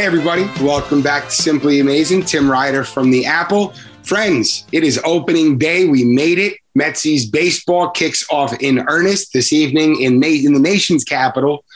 [0.00, 0.44] Hey, everybody.
[0.62, 2.26] Welcome back to Simply Amazin'.
[2.26, 3.74] Tim Ryder from the Apple.
[4.02, 5.88] Friends, it is opening day.
[5.88, 6.56] We made it.
[6.74, 11.66] Metsies baseball kicks off in earnest this evening in, in the nation's capital.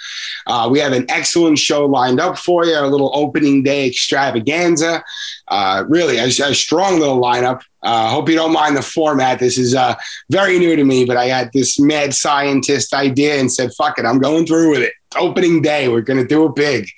[0.46, 5.04] Uh, we have an excellent show lined up for you, a little opening day extravaganza.
[5.48, 7.60] Uh, really, a, a, strong little lineup.
[7.82, 9.38] Uh, hope you don't mind the format.
[9.38, 9.96] This is uh,
[10.30, 14.06] very new to me, but I had this mad scientist idea and said, fuck it,
[14.06, 14.94] I'm going through with it.
[15.14, 15.88] opening day.
[15.88, 16.88] We're going to do it big.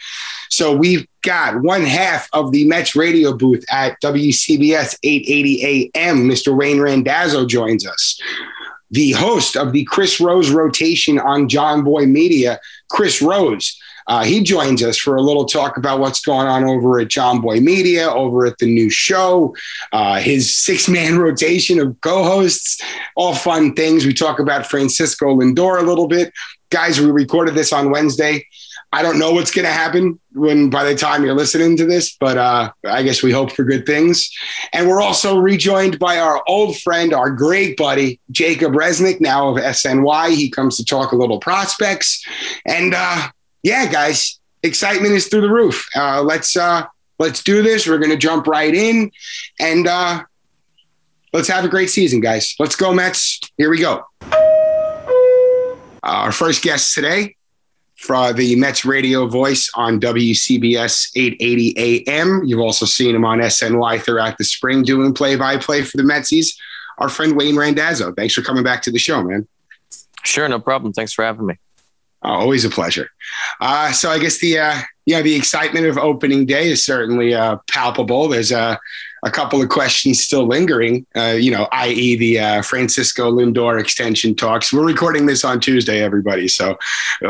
[0.50, 6.28] So we've got one half of the Mets radio booth at WCBS 880 AM.
[6.28, 6.56] Mr.
[6.56, 8.20] Wayne Randazzo joins us.
[8.91, 13.77] The host of the Chris Rose rotation on Jomboy Media, Chris Rose.
[14.09, 17.60] Uh, he joins us for a little talk about what's going on over at Jomboy
[17.60, 19.55] Media, over at the new show,
[19.92, 22.80] uh, his six man rotation of co hosts,
[23.16, 24.06] all fun things.
[24.06, 26.33] We talk about Francisco Lindor a little bit.
[26.70, 28.47] Guys, we recorded this on Wednesday.
[28.97, 32.16] I don't know what's going to happen when by the time you're listening to this,
[32.19, 34.30] but uh, I guess we hope for good things.
[34.72, 39.62] And we're also rejoined by our old friend, our great buddy, Jacob Resnick, now of
[39.62, 40.30] SNY.
[40.30, 42.24] He comes to talk a little prospects.
[42.64, 43.28] And uh,
[43.62, 45.86] yeah, guys, excitement is through the roof.
[45.94, 46.86] Uh, let's uh,
[47.19, 47.86] let's do this.
[47.86, 49.11] We're going to jump right in,
[49.61, 50.22] and uh,
[51.34, 52.55] let's have a great season, guys.
[52.58, 53.41] Let's go, Mets.
[53.58, 54.06] Here we go.
[56.02, 57.36] our first guest today
[57.97, 62.42] for the Mets radio voice on WCBS 880 AM.
[62.44, 66.02] You've also seen him on SNY throughout the spring doing play by play for the
[66.02, 66.56] Metsies.
[66.98, 68.12] Our friend Wayne Randazzo.
[68.12, 69.47] Thanks for coming back to the show, man.
[70.24, 70.92] Sure, no problem.
[70.92, 71.55] Thanks for having me.
[72.24, 73.11] Uh, always a pleasure.
[73.61, 77.58] Uh, so I guess the uh, yeah the excitement of opening day is certainly uh,
[77.70, 78.28] palpable.
[78.28, 78.80] There's a
[79.27, 84.36] a couple of questions still lingering, uh, you know, i.e., the uh, Francisco Lindor extension
[84.36, 84.72] talks.
[84.72, 86.78] We're recording this on Tuesday, everybody, so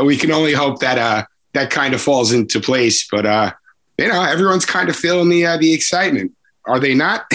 [0.03, 3.07] we can only hope that uh, that kind of falls into place.
[3.09, 3.51] But uh,
[3.97, 6.33] you know, everyone's kind of feeling the uh, the excitement.
[6.65, 7.25] Are they not?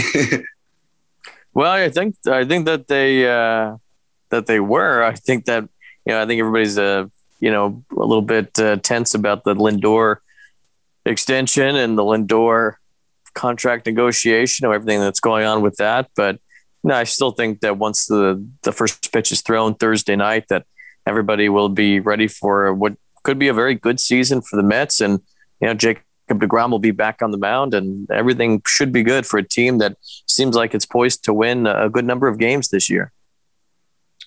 [1.54, 3.78] well, I think I think that they uh,
[4.30, 5.02] that they were.
[5.02, 5.68] I think that
[6.06, 7.06] you know, I think everybody's uh,
[7.40, 10.18] you know a little bit uh, tense about the Lindor
[11.04, 12.74] extension and the Lindor
[13.34, 16.10] contract negotiation or everything that's going on with that.
[16.16, 16.38] But
[16.84, 20.66] no, I still think that once the the first pitch is thrown Thursday night, that
[21.06, 25.00] everybody will be ready for what could be a very good season for the Mets.
[25.00, 25.20] And
[25.60, 29.26] you know, Jacob Degrom will be back on the mound, and everything should be good
[29.26, 32.68] for a team that seems like it's poised to win a good number of games
[32.68, 33.12] this year.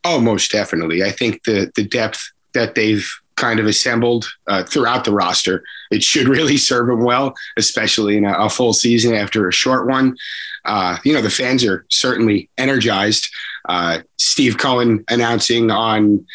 [0.03, 1.03] Oh, most definitely.
[1.03, 3.07] I think the the depth that they've
[3.45, 5.63] kind of assembled uh, throughout the roster.
[5.91, 9.87] It should really serve him well, especially in a, a full season after a short
[9.87, 10.17] one.
[10.65, 13.27] Uh, you know, the fans are certainly energized.
[13.69, 16.25] Uh, Steve Cohen announcing on,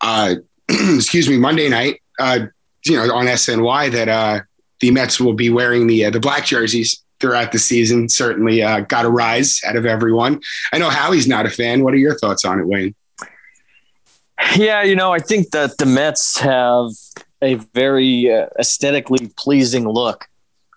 [0.00, 0.36] uh,
[0.68, 2.46] excuse me, Monday night, uh,
[2.86, 4.40] you know, on SNY that uh,
[4.78, 8.08] the Mets will be wearing the the black jerseys throughout the season.
[8.08, 10.40] Certainly got a rise out of everyone.
[10.72, 11.82] I know Howie's not a fan.
[11.82, 12.94] What are your thoughts on it, Wayne?
[14.56, 16.90] Yeah, you know, I think that the Mets have
[17.42, 20.28] a very uh, aesthetically pleasing look.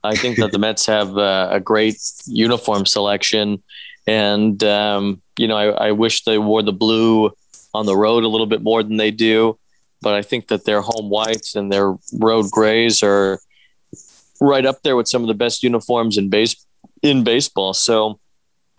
[0.04, 3.64] I think that the Mets have uh, a great uniform selection,
[4.06, 7.32] and um, you know, I, I, wish they wore the blue
[7.74, 9.58] on the road a little bit more than they do.
[10.02, 13.40] But I think that their home whites and their road grays are
[14.42, 16.66] right up there with some of the best uniforms in base
[17.02, 17.74] in baseball.
[17.74, 18.20] So,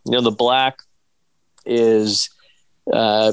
[0.04, 0.78] you know, the black
[1.64, 2.28] is
[2.92, 3.32] uh,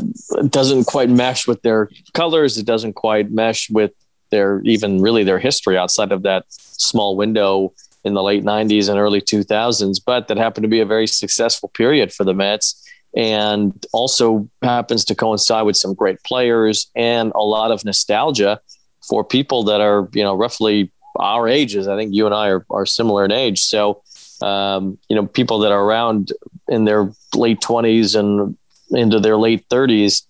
[0.49, 2.57] doesn't quite mesh with their colors.
[2.57, 3.91] It doesn't quite mesh with
[4.29, 7.73] their even really their history outside of that small window
[8.03, 10.01] in the late 90s and early 2000s.
[10.03, 12.77] But that happened to be a very successful period for the Mets
[13.15, 18.59] and also happens to coincide with some great players and a lot of nostalgia
[19.07, 21.87] for people that are, you know, roughly our ages.
[21.87, 23.61] I think you and I are, are similar in age.
[23.61, 24.01] So,
[24.41, 26.31] um, you know, people that are around
[26.69, 28.57] in their late 20s and
[28.91, 30.23] into their late 30s,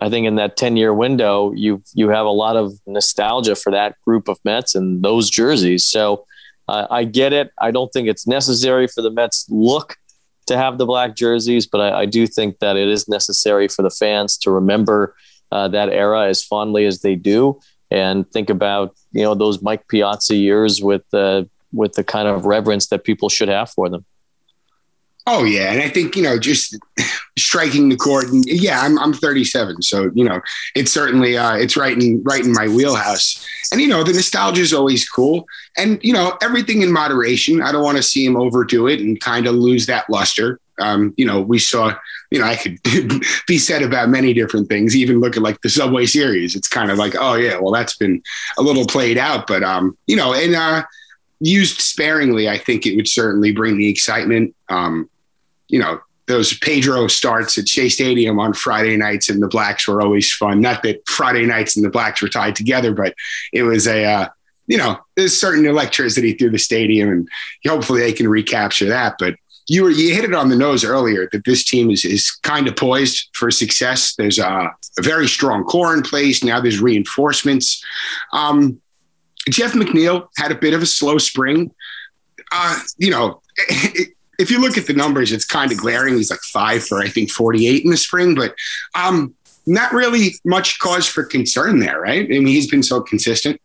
[0.00, 3.70] I think in that 10 year window, you you have a lot of nostalgia for
[3.72, 5.84] that group of Mets and those jerseys.
[5.84, 6.26] So
[6.68, 7.50] uh, I get it.
[7.58, 9.96] I don't think it's necessary for the Mets look
[10.46, 13.82] to have the black jerseys, but I, I do think that it is necessary for
[13.82, 15.14] the fans to remember
[15.52, 17.60] uh, that era as fondly as they do
[17.90, 22.46] and think about you know those Mike Piazza years with the with the kind of
[22.46, 24.04] reverence that people should have for them.
[25.26, 26.76] Oh yeah, and I think you know just
[27.38, 28.28] striking the chord.
[28.28, 30.40] And yeah, I'm I'm 37, so you know
[30.74, 33.44] it's certainly uh, it's right in right in my wheelhouse.
[33.72, 35.46] And you know the nostalgia is always cool,
[35.76, 37.62] and you know everything in moderation.
[37.62, 40.58] I don't want to see him overdo it and kind of lose that luster.
[40.78, 41.94] Um, you know, we saw.
[42.30, 42.78] You know, I could
[43.48, 44.94] be said about many different things.
[44.94, 46.54] Even look at like the Subway Series.
[46.54, 48.22] It's kind of like, oh yeah, well that's been
[48.56, 50.84] a little played out, but um, you know, and uh,
[51.40, 54.54] used sparingly, I think it would certainly bring the excitement.
[54.68, 55.08] Um,
[55.68, 60.00] you know, those Pedro starts at Shea Stadium on Friday nights and the Blacks were
[60.00, 60.60] always fun.
[60.60, 63.14] Not that Friday nights and the Blacks were tied together, but
[63.52, 64.28] it was a, uh,
[64.68, 67.28] you know, there's certain electricity through the stadium and
[67.66, 69.16] hopefully they can recapture that.
[69.18, 69.34] But
[69.66, 72.68] you were, you hit it on the nose earlier that this team is, is kind
[72.68, 74.14] of poised for success.
[74.14, 76.44] There's a, a very strong core in place.
[76.44, 77.84] Now there's reinforcements.
[78.32, 78.80] Um,
[79.52, 81.72] Jeff McNeil had a bit of a slow spring.
[82.52, 83.40] Uh, you know,
[84.38, 86.16] if you look at the numbers, it's kind of glaring.
[86.16, 88.54] He's like five for I think 48 in the spring, but
[88.94, 89.34] um,
[89.66, 92.24] not really much cause for concern there, right?
[92.24, 93.60] I mean, he's been so consistent.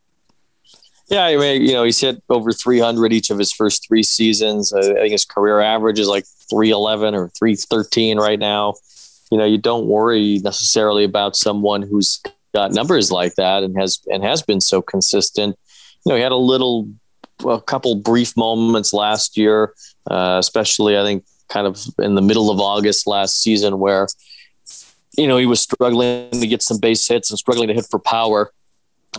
[1.08, 4.74] Yeah, I mean, you know, he's hit over 300 each of his first three seasons.
[4.74, 8.74] I think his career average is like 311 or 313 right now.
[9.32, 12.22] You know, you don't worry necessarily about someone who's
[12.56, 15.58] got numbers like that and has and has been so consistent.
[16.06, 16.90] Know, he had a little
[17.46, 19.74] a couple brief moments last year,
[20.10, 24.08] uh, especially I think kind of in the middle of August last season, where
[25.18, 28.00] you know he was struggling to get some base hits and struggling to hit for
[28.00, 28.52] power.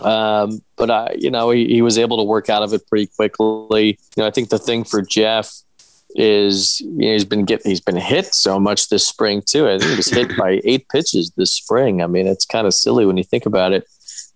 [0.01, 3.07] Um, but I, you know, he, he was able to work out of it pretty
[3.07, 3.99] quickly.
[4.15, 5.51] You know, I think the thing for Jeff
[6.15, 9.67] is you know, he's been get he's been hit so much this spring too.
[9.67, 12.01] I think he was hit by eight pitches this spring.
[12.01, 13.87] I mean, it's kind of silly when you think about it.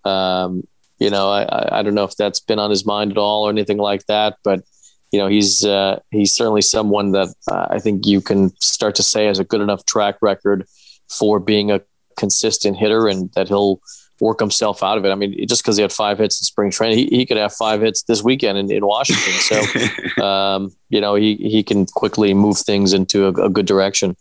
[0.04, 0.64] Um,
[1.02, 3.50] you know, I, I don't know if that's been on his mind at all or
[3.50, 4.64] anything like that, but
[5.12, 9.04] you know, he's uh, he's certainly someone that uh, I think you can start to
[9.04, 10.68] say has a good enough track record
[11.10, 11.82] for being a
[12.18, 13.82] consistent hitter, and that he'll
[14.22, 15.10] work himself out of it.
[15.10, 17.52] I mean, just because he had five hits in spring training, he, he could have
[17.52, 19.34] five hits this weekend in, in Washington.
[19.34, 24.16] So, um, you know, he he can quickly move things into a, a good direction.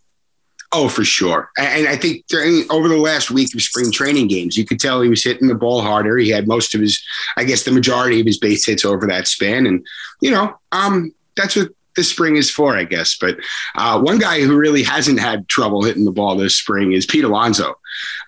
[0.73, 1.51] Oh, for sure.
[1.57, 5.01] And I think during over the last week of spring training games, you could tell
[5.01, 6.17] he was hitting the ball harder.
[6.17, 7.03] He had most of his,
[7.35, 9.65] I guess, the majority of his base hits over that span.
[9.65, 9.85] And,
[10.21, 13.17] you know, um, that's what this spring is for, I guess.
[13.19, 13.37] But
[13.75, 17.25] uh, one guy who really hasn't had trouble hitting the ball this spring is Pete
[17.25, 17.75] Alonso.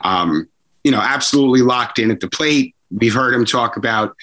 [0.04, 0.50] Um,
[0.84, 2.76] you know, absolutely locked in at the plate.
[2.92, 4.18] We've heard him talk about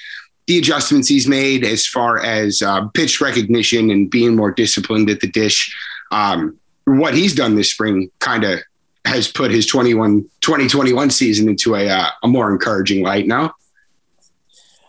[0.46, 5.20] the adjustments he's made as far as uh, pitch recognition and being more disciplined at
[5.20, 5.74] the dish.
[6.10, 8.60] Um, what he's done this spring kind of
[9.04, 13.54] has put his 21 2021 season into a, uh, a more encouraging light now.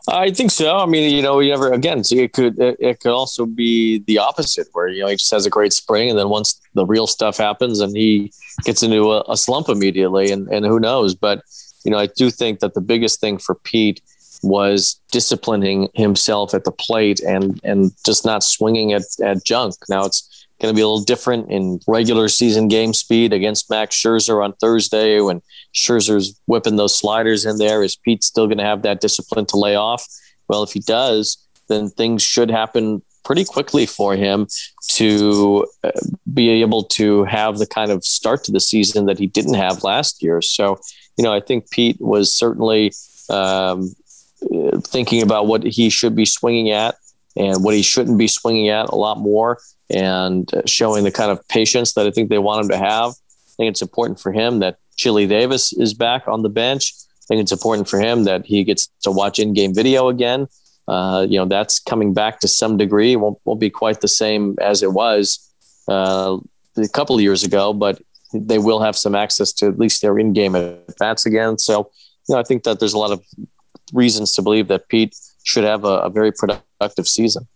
[0.07, 0.77] I think so.
[0.77, 2.01] I mean, you know, you never again.
[2.09, 5.49] It could it, could also be the opposite, where you know he just has a
[5.49, 8.33] great spring, and then once the real stuff happens, and he
[8.63, 11.13] gets into a, a slump immediately, and and who knows?
[11.13, 11.43] But
[11.85, 14.01] you know, I do think that the biggest thing for Pete
[14.43, 19.75] was disciplining himself at the plate and and just not swinging at at junk.
[19.87, 23.95] Now it's going to be a little different in regular season game speed against Max
[23.95, 25.41] Scherzer on Thursday when
[25.73, 27.81] Scherzer's whipping those sliders in there.
[27.81, 30.05] Is Pete still going to have that discipline to lay off?
[30.47, 31.37] Well, if he does,
[31.67, 34.47] then things should happen pretty quickly for him
[34.89, 35.91] to uh,
[36.31, 39.83] be able to have the kind of start to the season that he didn't have
[39.83, 40.41] last year.
[40.41, 40.79] So,
[41.17, 42.93] you know, I think Pete was certainly
[43.29, 43.95] um,
[44.81, 46.95] thinking about what he should be swinging at
[47.35, 49.59] and what he shouldn't be swinging at a lot more
[49.93, 53.11] and showing the kind of patience that I think they want him to have.
[53.11, 56.93] I think it's important for him that Chili Davis is back on the bench.
[56.95, 60.47] I think it's important for him that he gets to watch in-game video again.
[60.87, 63.13] Uh, you know, that's coming back to some degree.
[63.13, 65.39] It won't, won't be quite the same as it was
[65.87, 66.37] uh,
[66.77, 68.01] a couple of years ago, but
[68.33, 71.57] they will have some access to at least their in-game at bats again.
[71.57, 71.91] So,
[72.27, 73.23] you know, I think that there's a lot of
[73.93, 77.47] reasons to believe that Pete should have a, a very productive season.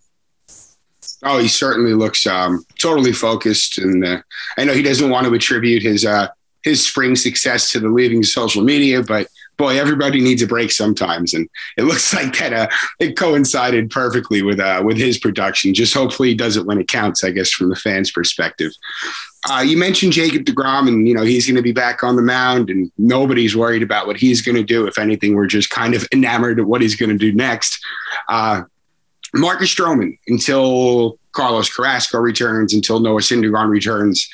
[1.26, 4.22] Oh, he certainly looks um, totally focused, and uh,
[4.58, 6.28] I know he doesn't want to attribute his uh,
[6.64, 9.28] his spring success to the leaving social media, but
[9.58, 12.68] boy, everybody needs a break sometimes, and it looks like that uh,
[13.00, 15.74] it coincided perfectly with uh, with his production.
[15.74, 18.72] Just hopefully he does it when it counts, I guess, from the fans' perspective.
[19.50, 22.22] Uh, you mentioned Jacob Degrom, and you know he's going to be back on the
[22.22, 24.88] mound, and nobody's worried about what he's going to do.
[24.88, 27.80] If anything, we're just kind of enamored of what he's going to do next.
[28.30, 28.64] Uh,
[29.36, 34.28] Marcus Stroman until Carlos Carrasco returns, until Noah Syndergaard returns.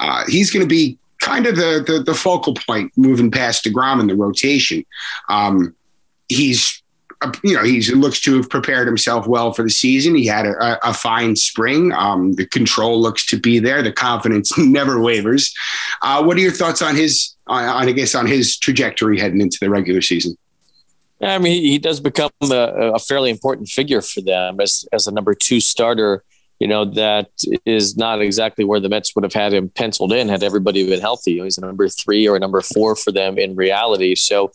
[0.00, 4.00] Uh, he's going to be kind of the, the, the focal point moving past Degrom
[4.00, 4.84] in the rotation.
[5.28, 5.74] Um,
[6.28, 6.82] he's
[7.42, 10.14] you know he looks to have prepared himself well for the season.
[10.14, 11.92] He had a, a fine spring.
[11.92, 13.82] Um, the control looks to be there.
[13.82, 15.52] The confidence never wavers.
[16.02, 19.40] Uh, what are your thoughts on his on, on I guess on his trajectory heading
[19.40, 20.36] into the regular season?
[21.20, 25.06] I mean, he, he does become a, a, fairly important figure for them as as
[25.06, 26.22] a number two starter.
[26.60, 27.30] You know, that
[27.64, 31.00] is not exactly where the Mets would have had him penciled in had everybody been
[31.00, 31.40] healthy.
[31.40, 34.16] He's a number three or a number four for them in reality.
[34.16, 34.50] So,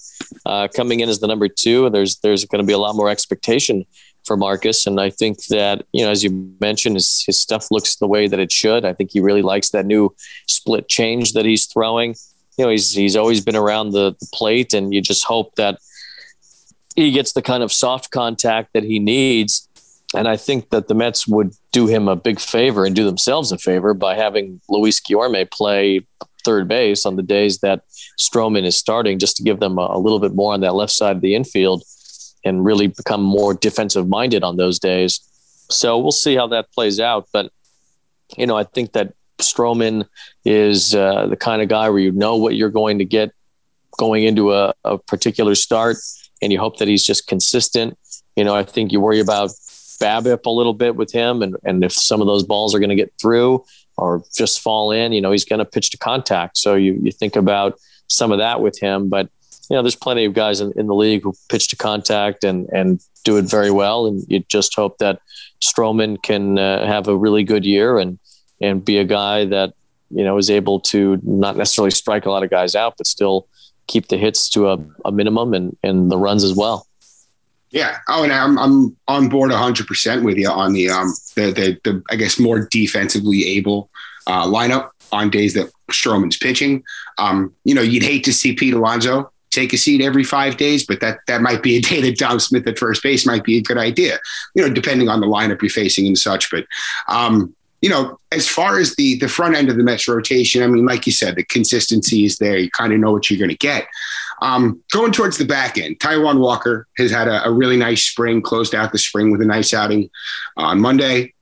[0.46, 3.10] uh, coming in as the number two, there's there's going to be a lot more
[3.10, 3.86] expectation
[4.26, 4.88] for Marcus.
[4.88, 8.28] And I think that, you know, as you mentioned, his, his stuff looks the way
[8.28, 8.86] that it should.
[8.86, 10.16] I think he really likes that new
[10.48, 12.16] split change that he's throwing.
[12.58, 15.80] You know, he's, he's always been around the, the plate, and you just hope that
[16.96, 19.68] he gets the kind of soft contact that he needs.
[20.16, 23.52] And I think that the Mets would do him a big favor and do themselves
[23.52, 26.06] a favor by having Luis Guillorme play
[26.46, 27.84] third base on the days that
[28.20, 30.92] Stroman is starting, just to give them a, a little bit more on that left
[30.92, 31.84] side of the infield
[32.46, 35.20] and really become more defensive minded on those days.
[35.70, 37.28] So we'll see how that plays out.
[37.34, 37.52] But,
[38.38, 40.06] you know, I think that Stroman
[40.46, 43.32] is uh, the kind of guy where you know what you're going to get
[43.98, 45.98] going into a, a particular start
[46.44, 47.98] and you hope that he's just consistent.
[48.36, 49.50] You know, I think you worry about
[50.00, 52.90] BABIP a little bit with him and, and if some of those balls are going
[52.90, 53.64] to get through
[53.98, 56.58] or just fall in, you know, he's going to pitch to contact.
[56.58, 59.30] So you, you think about some of that with him, but
[59.70, 62.68] you know, there's plenty of guys in, in the league who pitch to contact and
[62.74, 64.06] and do it very well.
[64.06, 65.22] And you just hope that
[65.64, 68.20] Stroman can uh, have a really good year and
[68.62, 69.74] and be a guy that
[70.10, 73.48] you know is able to not necessarily strike a lot of guys out, but still
[73.88, 76.88] keep the hits to a, a minimum and and the runs as well.
[77.72, 77.98] Yeah.
[78.08, 81.80] Oh, and I'm I'm on board 100 percent with you on the um the, the
[81.84, 83.90] the I guess more defensively able
[84.28, 86.84] uh, lineup on days that Stroman's pitching.
[87.18, 90.86] Um, you know, you'd hate to see Pete Alonso take a seat every five days,
[90.86, 93.58] but that that might be a day that Dom Smith at first base might be
[93.58, 94.20] a good idea,
[94.56, 96.50] you know, depending on the lineup you're facing and such.
[96.52, 96.66] But
[97.08, 100.68] um, you know, as far as the the front end of the Mets rotation, I
[100.68, 102.58] mean, like you said, the consistency is there.
[102.58, 103.88] You kind of know what you're going to get.
[104.42, 108.42] Um, going towards the back end, Taijuan Walker has had a, a, really nice spring,
[108.42, 110.10] closed out the spring with a nice outing
[110.56, 111.34] on Monday.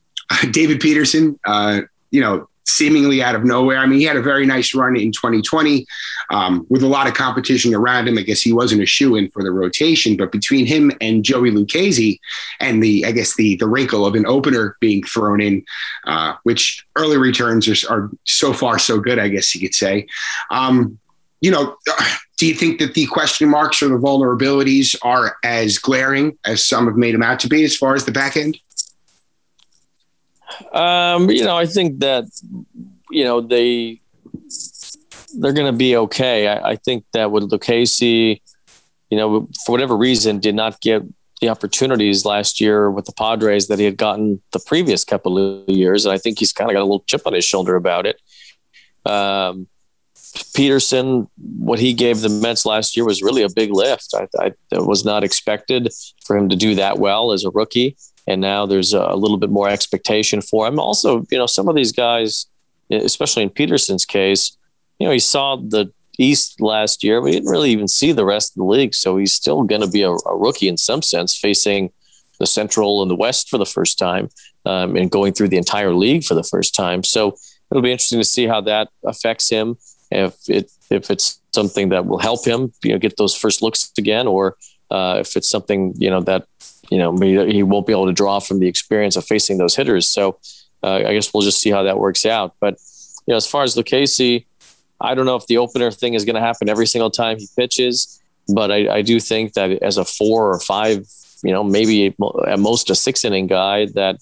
[0.52, 1.80] David Peterson, uh,
[2.12, 3.78] you know, seemingly out of nowhere.
[3.78, 5.86] I mean, he had a very nice run in 2020
[6.30, 8.18] um, with a lot of competition around him.
[8.18, 11.50] I guess he wasn't a shoe in for the rotation, but between him and Joey
[11.50, 12.18] Lucchesi
[12.60, 15.64] and the, I guess the the wrinkle of an opener being thrown in,
[16.06, 20.06] uh, which early returns are, are, so far so good, I guess you could say.
[20.50, 20.98] Um,
[21.40, 21.76] you know,
[22.38, 26.86] do you think that the question marks or the vulnerabilities are as glaring as some
[26.86, 28.58] have made them out to be as far as the back end?
[30.72, 32.24] Um, you know, I think that
[33.10, 34.00] you know they
[35.38, 36.48] they're going to be okay.
[36.48, 38.40] I, I, think that with Lucchesi,
[39.10, 41.02] you know, for whatever reason, did not get
[41.40, 45.68] the opportunities last year with the Padres that he had gotten the previous couple of
[45.68, 48.06] years, and I think he's kind of got a little chip on his shoulder about
[48.06, 48.20] it.
[49.06, 49.68] Um,
[50.54, 51.28] Peterson,
[51.58, 54.14] what he gave the Mets last year was really a big lift.
[54.14, 55.88] I, I was not expected
[56.24, 57.96] for him to do that well as a rookie
[58.30, 60.78] and now there's a little bit more expectation for him.
[60.78, 62.46] Also, you know, some of these guys,
[62.90, 64.56] especially in Peterson's case,
[65.00, 68.24] you know, he saw the East last year, but he didn't really even see the
[68.24, 68.94] rest of the league.
[68.94, 71.90] So he's still going to be a, a, rookie in some sense, facing
[72.38, 74.28] the Central and the West for the first time,
[74.64, 77.02] um, and going through the entire league for the first time.
[77.02, 77.36] So
[77.70, 79.76] it'll be interesting to see how that affects him.
[80.12, 83.92] If it if it's something that will help him, you know, get those first looks
[83.98, 84.56] again, or
[84.90, 86.46] uh, if it's something you know that
[86.90, 90.08] you know, he won't be able to draw from the experience of facing those hitters.
[90.08, 90.38] So
[90.82, 92.54] uh, I guess we'll just see how that works out.
[92.60, 92.74] But
[93.26, 94.46] you know, as far as Lucchesi,
[95.00, 97.48] I don't know if the opener thing is going to happen every single time he
[97.56, 98.20] pitches,
[98.54, 101.06] but I, I, do think that as a four or five,
[101.42, 102.14] you know, maybe
[102.46, 104.16] at most a six inning guy, that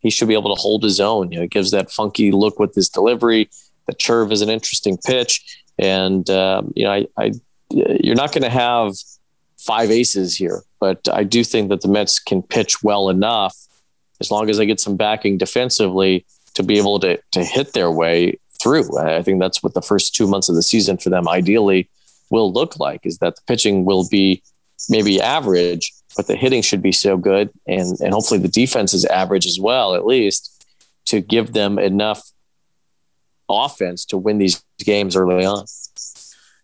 [0.00, 1.30] he should be able to hold his own.
[1.30, 3.48] You know, it gives that funky look with his delivery.
[3.86, 7.32] The curve is an interesting pitch, and um, you know, I, I
[7.70, 8.94] you're not going to have
[9.64, 13.56] five aces here, but I do think that the Mets can pitch well enough
[14.20, 17.90] as long as they get some backing defensively to be able to, to hit their
[17.90, 18.98] way through.
[18.98, 21.88] I think that's what the first two months of the season for them ideally
[22.30, 24.42] will look like is that the pitching will be
[24.88, 27.50] maybe average, but the hitting should be so good.
[27.66, 30.64] And, and hopefully the defense is average as well, at least
[31.06, 32.22] to give them enough
[33.48, 35.64] offense to win these games early on.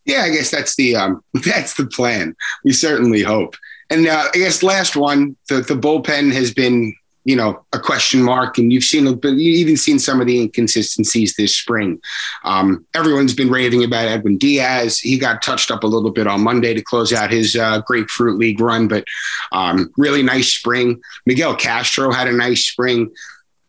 [0.04, 2.36] Yeah, I guess that's the um, that's the plan.
[2.64, 3.56] We certainly hope.
[3.90, 8.22] And uh, I guess last one, the the bullpen has been you know a question
[8.22, 12.00] mark, and you've seen you even seen some of the inconsistencies this spring.
[12.44, 14.98] Um, everyone's been raving about Edwin Diaz.
[14.98, 18.38] He got touched up a little bit on Monday to close out his uh, grapefruit
[18.38, 19.04] league run, but
[19.52, 21.00] um, really nice spring.
[21.26, 23.10] Miguel Castro had a nice spring.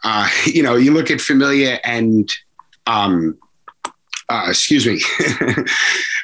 [0.04, 2.32] Uh, you know, you look at Familia and
[2.88, 3.38] um,
[4.30, 5.02] uh, excuse me,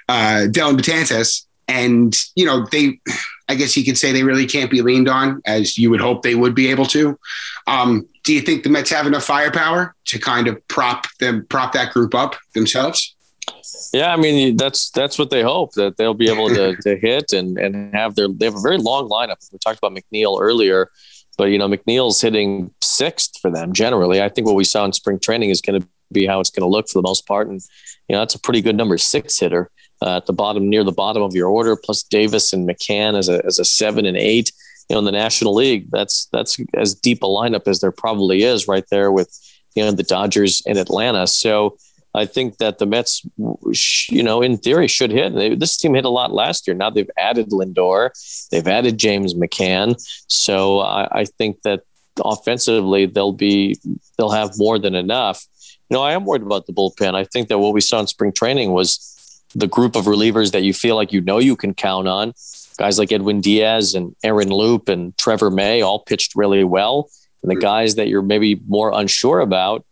[0.08, 1.46] uh, Dellin Betances.
[1.68, 3.00] And, you know, they,
[3.50, 6.22] I guess you could say they really can't be leaned on as you would hope
[6.22, 7.20] they would be able to.
[7.68, 11.74] Um, do you think the Mets have enough firepower to kind of prop them, prop
[11.74, 13.16] that group up themselves?
[13.94, 17.32] Yeah, I mean that's that's what they hope that they'll be able to, to hit
[17.32, 19.38] and and have their they have a very long lineup.
[19.52, 20.90] We talked about McNeil earlier,
[21.38, 24.22] but you know McNeil's hitting sixth for them generally.
[24.22, 26.70] I think what we saw in spring training is going to be how it's going
[26.70, 27.62] to look for the most part, and
[28.10, 30.92] you know that's a pretty good number six hitter uh, at the bottom near the
[30.92, 31.76] bottom of your order.
[31.76, 34.52] Plus Davis and McCann as a as a seven and eight.
[34.90, 38.44] You know in the National League, that's that's as deep a lineup as there probably
[38.44, 39.38] is right there with
[39.76, 41.28] you know the Dodgers and Atlanta.
[41.28, 41.78] So
[42.18, 43.26] I think that the Mets,
[44.10, 45.60] you know, in theory, should hit.
[45.60, 46.76] This team hit a lot last year.
[46.76, 48.10] Now they've added Lindor,
[48.50, 49.96] they've added James McCann.
[50.28, 51.82] So I, I think that
[52.24, 53.78] offensively they'll be
[54.18, 55.46] they'll have more than enough.
[55.90, 57.14] You know, I am worried about the bullpen.
[57.14, 59.16] I think that what we saw in spring training was
[59.56, 62.34] the group of relievers that you feel like you know you can count on.
[62.78, 67.10] Guys like Edwin Diaz and Aaron Loup and Trevor May all pitched really well.
[67.42, 69.86] And the guys that you're maybe more unsure about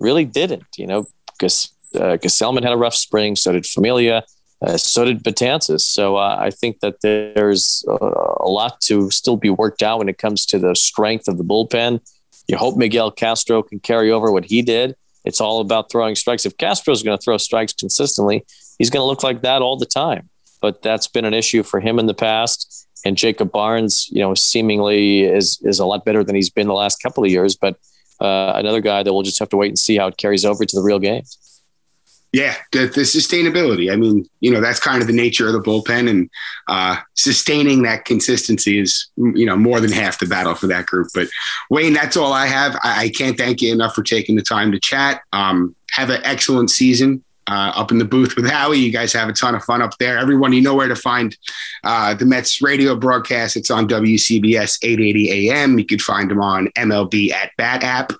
[0.00, 0.66] really didn't.
[0.76, 1.06] You know,
[1.38, 3.36] because uh, Gsellman had a rough spring.
[3.36, 4.24] So did Familia.
[4.64, 5.80] Uh, so did Betances.
[5.80, 10.08] So uh, I think that there's uh, a lot to still be worked out when
[10.08, 12.00] it comes to the strength of the bullpen.
[12.46, 14.96] You hope Miguel Castro can carry over what he did.
[15.24, 16.46] It's all about throwing strikes.
[16.46, 18.44] If Castro is going to throw strikes consistently,
[18.78, 20.28] he's going to look like that all the time.
[20.60, 22.88] But that's been an issue for him in the past.
[23.04, 26.74] And Jacob Barnes, you know, seemingly is is a lot better than he's been the
[26.74, 27.56] last couple of years.
[27.56, 27.76] But
[28.20, 30.64] uh, another guy that we'll just have to wait and see how it carries over
[30.64, 31.36] to the real games.
[32.32, 33.92] Yeah, the, the, sustainability.
[33.92, 36.30] I mean, you know, that's kind of the nature of the bullpen, and
[36.66, 41.08] uh, sustaining that consistency is, you know, more than half the battle for that group.
[41.14, 41.28] But
[41.68, 42.74] Wayne, that's all I have.
[42.82, 45.20] I, I can't thank you enough for taking the time to chat.
[45.34, 48.78] Um, have an excellent season uh, up in the booth with Howie.
[48.78, 50.18] You guys have a ton of fun up there.
[50.18, 51.36] Everyone, you know where to find
[51.84, 53.56] uh, the Mets radio broadcast.
[53.56, 55.78] It's on WCBS 880 AM.
[55.78, 58.12] You could find them on MLB at Bat app.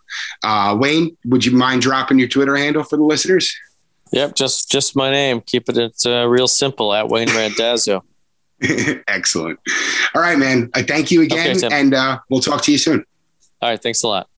[0.42, 3.54] Uh, Wayne, would you mind dropping your Twitter handle for the listeners?
[4.12, 5.40] Yep, just just my name.
[5.40, 8.04] Keep it uh, real simple at Wayne Randazzo.
[9.08, 9.58] Excellent.
[10.14, 10.70] All right, man.
[10.74, 13.04] I thank you again, okay, and uh, we'll talk to you soon.
[13.60, 14.28] All right, thanks a lot.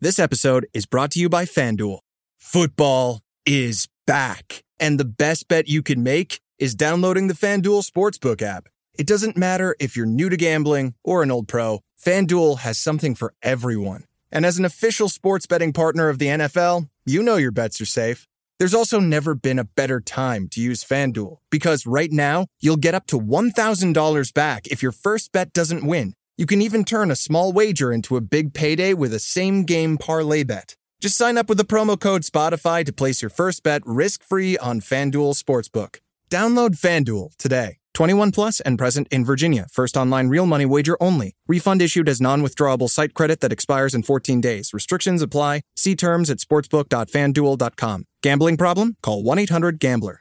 [0.00, 1.98] This episode is brought to you by FanDuel.
[2.36, 8.40] Football is back, and the best bet you can make is downloading the FanDuel Sportsbook
[8.40, 8.68] app.
[8.96, 11.80] It doesn't matter if you're new to gambling or an old pro.
[12.00, 14.04] FanDuel has something for everyone.
[14.30, 17.86] And as an official sports betting partner of the NFL, you know your bets are
[17.86, 18.27] safe.
[18.58, 22.94] There's also never been a better time to use FanDuel because right now you'll get
[22.94, 26.14] up to $1,000 back if your first bet doesn't win.
[26.36, 29.96] You can even turn a small wager into a big payday with a same game
[29.96, 30.74] parlay bet.
[31.00, 34.58] Just sign up with the promo code Spotify to place your first bet risk free
[34.58, 35.98] on FanDuel Sportsbook.
[36.28, 37.76] Download FanDuel today.
[37.98, 39.66] 21 plus and present in Virginia.
[39.72, 41.34] First online real money wager only.
[41.48, 44.72] Refund issued as non withdrawable site credit that expires in 14 days.
[44.72, 45.62] Restrictions apply.
[45.74, 48.04] See terms at sportsbook.fanduel.com.
[48.22, 48.96] Gambling problem?
[49.02, 50.20] Call 1 800 Gambler.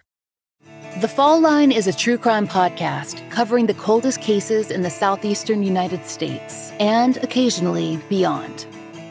[1.01, 5.61] The Fall Line is a true crime podcast covering the coldest cases in the southeastern
[5.61, 8.65] United States and occasionally beyond.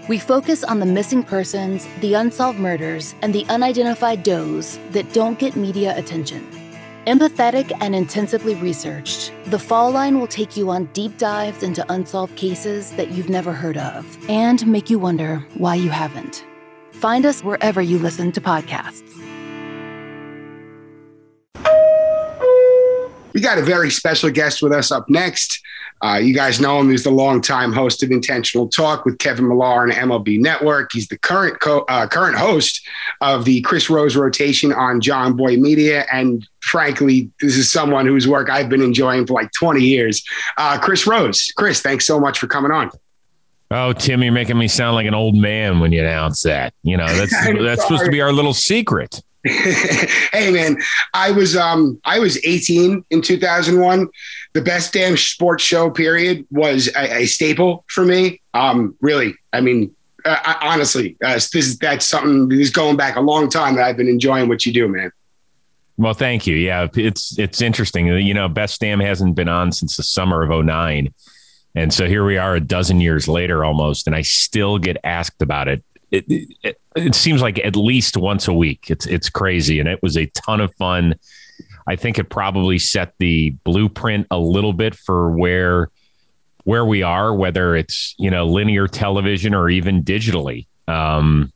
[0.09, 5.39] We focus on the missing persons, the unsolved murders, and the unidentified does that don't
[5.39, 6.66] get media attention.
[7.07, 12.35] Empathetic and intensively researched, The Fall Line will take you on deep dives into unsolved
[12.35, 16.45] cases that you've never heard of and make you wonder why you haven't.
[16.91, 19.05] Find us wherever you listen to podcasts.
[23.35, 25.61] We got a very special guest with us up next.
[26.03, 26.91] Uh, you guys know him.
[26.91, 30.91] He's the longtime host of Intentional Talk with Kevin Millar and MLB Network.
[30.93, 32.87] He's the current co- uh, current host
[33.21, 36.05] of the Chris Rose rotation on Jomboy Media.
[36.13, 40.23] And frankly, this is someone whose work I've been enjoying for like 20 years.
[40.57, 41.53] Uh, Chris Rose.
[41.57, 42.91] Chris, thanks so much for coming on.
[43.71, 46.73] Oh, Tim, you're making me sound like an old man when you announce that.
[46.83, 49.23] You know, that's that's supposed to be our little secret.
[50.33, 50.77] hey man,
[51.15, 54.09] I was um I was 18 in 2001.
[54.55, 58.41] The best damn sports show period was a, a staple for me.
[58.55, 62.97] Um, really, I mean, uh, I, honestly, uh, this is that's something that is going
[62.97, 65.13] back a long time that I've been enjoying what you do, man.
[65.97, 66.57] Well, thank you.
[66.57, 68.07] Yeah, it's it's interesting.
[68.07, 71.13] You know, Best Damn hasn't been on since the summer of 09.
[71.75, 75.43] And so here we are a dozen years later almost, and I still get asked
[75.43, 76.25] about it it,
[76.63, 78.91] it, it seems like at least once a week.
[78.91, 81.15] It's it's crazy, and it was a ton of fun.
[81.87, 85.91] I think it probably set the blueprint a little bit for where
[86.65, 90.67] where we are, whether it's you know linear television or even digitally.
[90.89, 91.53] Um,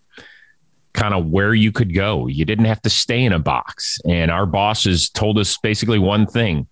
[0.93, 2.27] kind of where you could go.
[2.27, 4.01] You didn't have to stay in a box.
[4.09, 6.67] And our bosses told us basically one thing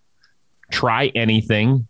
[0.71, 1.88] try anything.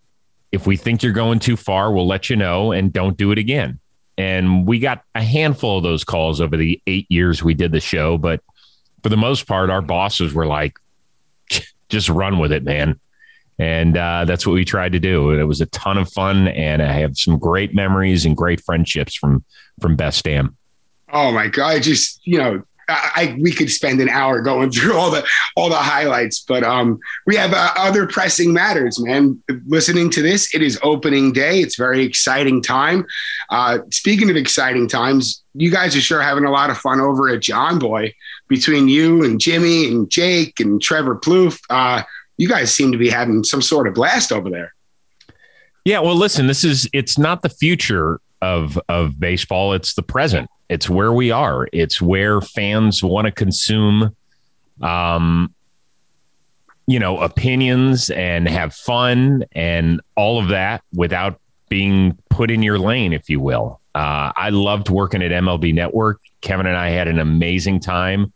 [0.52, 3.38] If we think you're going too far, we'll let you know and don't do it
[3.38, 3.80] again.
[4.18, 7.80] And we got a handful of those calls over the eight years we did the
[7.80, 8.40] show, but
[9.02, 10.76] for the most part, our bosses were like,
[11.88, 12.98] just run with it, man.
[13.60, 15.30] And uh, that's what we tried to do.
[15.30, 19.14] It was a ton of fun, and I have some great memories and great friendships
[19.14, 19.44] from
[19.80, 20.56] from Best Damn.
[21.12, 21.82] Oh my god!
[21.82, 25.76] Just you know I, we could spend an hour going through all the all the
[25.76, 29.42] highlights, but um, we have uh, other pressing matters, man.
[29.66, 31.60] Listening to this, it is opening day.
[31.60, 33.06] It's very exciting time.
[33.50, 37.28] Uh, speaking of exciting times, you guys are sure having a lot of fun over
[37.28, 38.14] at Jomboy
[38.48, 41.60] between you and Jimmy and Jake and Trevor Plouffe.
[41.68, 42.02] Uh,
[42.36, 44.74] you guys seem to be having some sort of blast over there.
[45.84, 50.48] Yeah, well, listen, this is it's not the future of of baseball; it's the present
[50.68, 51.68] it's where we are.
[51.72, 54.14] It's where fans want to consume,
[54.82, 55.54] um,
[56.86, 62.78] you know, opinions and have fun and all of that without being put in your
[62.78, 63.80] lane, if you will.
[63.94, 66.20] Uh, I loved working at MLB Network.
[66.40, 68.32] Kevin and I had an amazing time.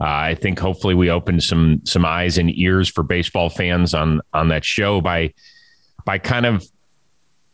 [0.00, 4.22] Uh, I think hopefully we opened some some eyes and ears for baseball fans on
[4.32, 5.34] on that show by
[6.06, 6.64] by kind of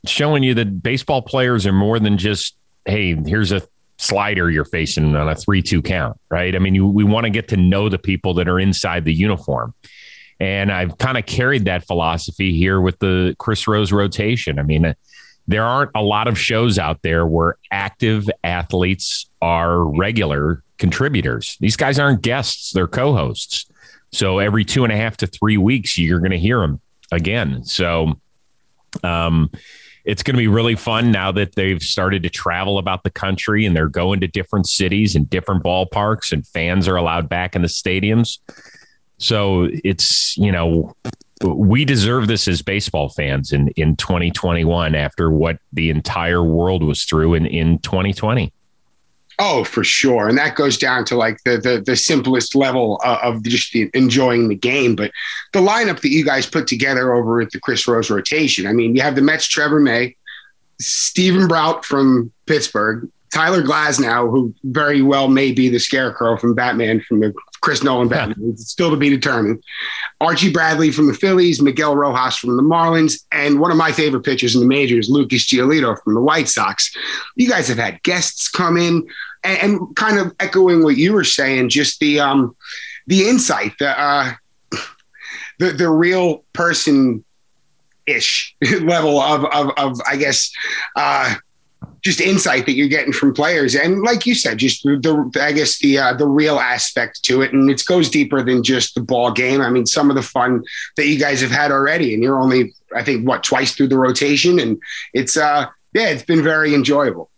[0.04, 3.62] showing you that baseball players are more than just hey here's a
[3.98, 6.54] slider you're facing on a 3-2 count, right?
[6.54, 9.14] I mean, you, we want to get to know the people that are inside the
[9.14, 9.74] uniform.
[10.38, 14.58] And I've kind of carried that philosophy here with the Chris Rose rotation.
[14.58, 14.94] I mean,
[15.48, 21.56] there aren't a lot of shows out there where active athletes are regular contributors.
[21.60, 23.66] These guys aren't guests, they're co hosts.
[24.12, 26.80] So every two and a half to three weeks, you're going to hear them
[27.10, 27.64] again.
[27.64, 28.20] So,
[29.02, 29.50] um,
[30.06, 33.66] it's going to be really fun now that they've started to travel about the country
[33.66, 37.62] and they're going to different cities and different ballparks and fans are allowed back in
[37.62, 38.38] the stadiums.
[39.18, 40.94] So it's, you know,
[41.44, 47.02] we deserve this as baseball fans in, in 2021 after what the entire world was
[47.04, 48.52] through in, in 2020.
[49.38, 53.36] Oh, for sure, and that goes down to like the the, the simplest level of,
[53.36, 54.96] of just enjoying the game.
[54.96, 55.10] But
[55.52, 58.96] the lineup that you guys put together over at the Chris Rose rotation, I mean,
[58.96, 60.16] you have the Mets, Trevor May,
[60.80, 67.00] Steven Brault from Pittsburgh, Tyler Glasnow, who very well may be the Scarecrow from Batman
[67.00, 67.34] from the
[67.66, 68.52] Chris Nolan Batman.
[68.52, 69.60] It's still to be determined.
[70.20, 74.22] Archie Bradley from the Phillies, Miguel Rojas from the Marlins, and one of my favorite
[74.22, 76.94] pitchers in the majors, Lucas Giolito from the White Sox.
[77.34, 79.08] You guys have had guests come in
[79.42, 82.54] and, and kind of echoing what you were saying, just the um,
[83.08, 84.34] the insight, the uh,
[85.58, 87.24] the the real person
[88.06, 90.52] ish level of, of, of I guess,
[90.94, 91.34] uh,
[92.02, 93.74] just insight that you're getting from players.
[93.74, 97.52] And like you said, just the, I guess the, uh, the real aspect to it.
[97.52, 99.60] And it goes deeper than just the ball game.
[99.60, 100.62] I mean, some of the fun
[100.96, 103.98] that you guys have had already, and you're only, I think, what, twice through the
[103.98, 104.58] rotation.
[104.58, 104.78] And
[105.12, 107.30] it's, uh, yeah, it's been very enjoyable.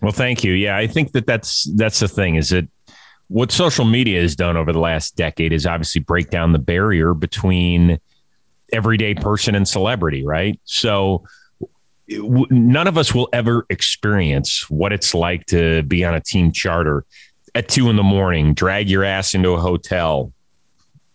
[0.00, 0.52] Well, thank you.
[0.52, 2.68] Yeah, I think that that's that's the thing is that
[3.28, 7.14] what social media has done over the last decade is obviously break down the barrier
[7.14, 7.98] between
[8.72, 10.60] everyday person and celebrity, right?
[10.64, 11.24] So
[12.08, 17.04] none of us will ever experience what it's like to be on a team charter
[17.56, 20.32] at two in the morning, drag your ass into a hotel,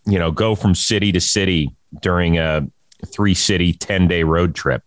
[0.06, 1.70] you know, go from city to city
[2.02, 2.68] during a
[3.06, 4.84] three city 10 day road trip.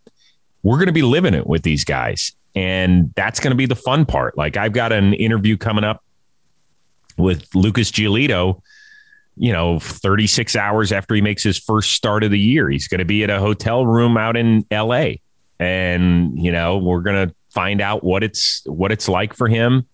[0.65, 2.33] We're going to be living it with these guys.
[2.57, 4.37] And that's going to be the fun part.
[4.37, 6.03] Like, I've got an interview coming up
[7.17, 8.61] with Lucas Giolito,
[9.37, 12.69] you know, 36 hours after he makes his first start of the year.
[12.69, 15.15] He's going to be at a hotel room out in LA.
[15.59, 19.87] And, you know, we're to find out what it's what it's like for him.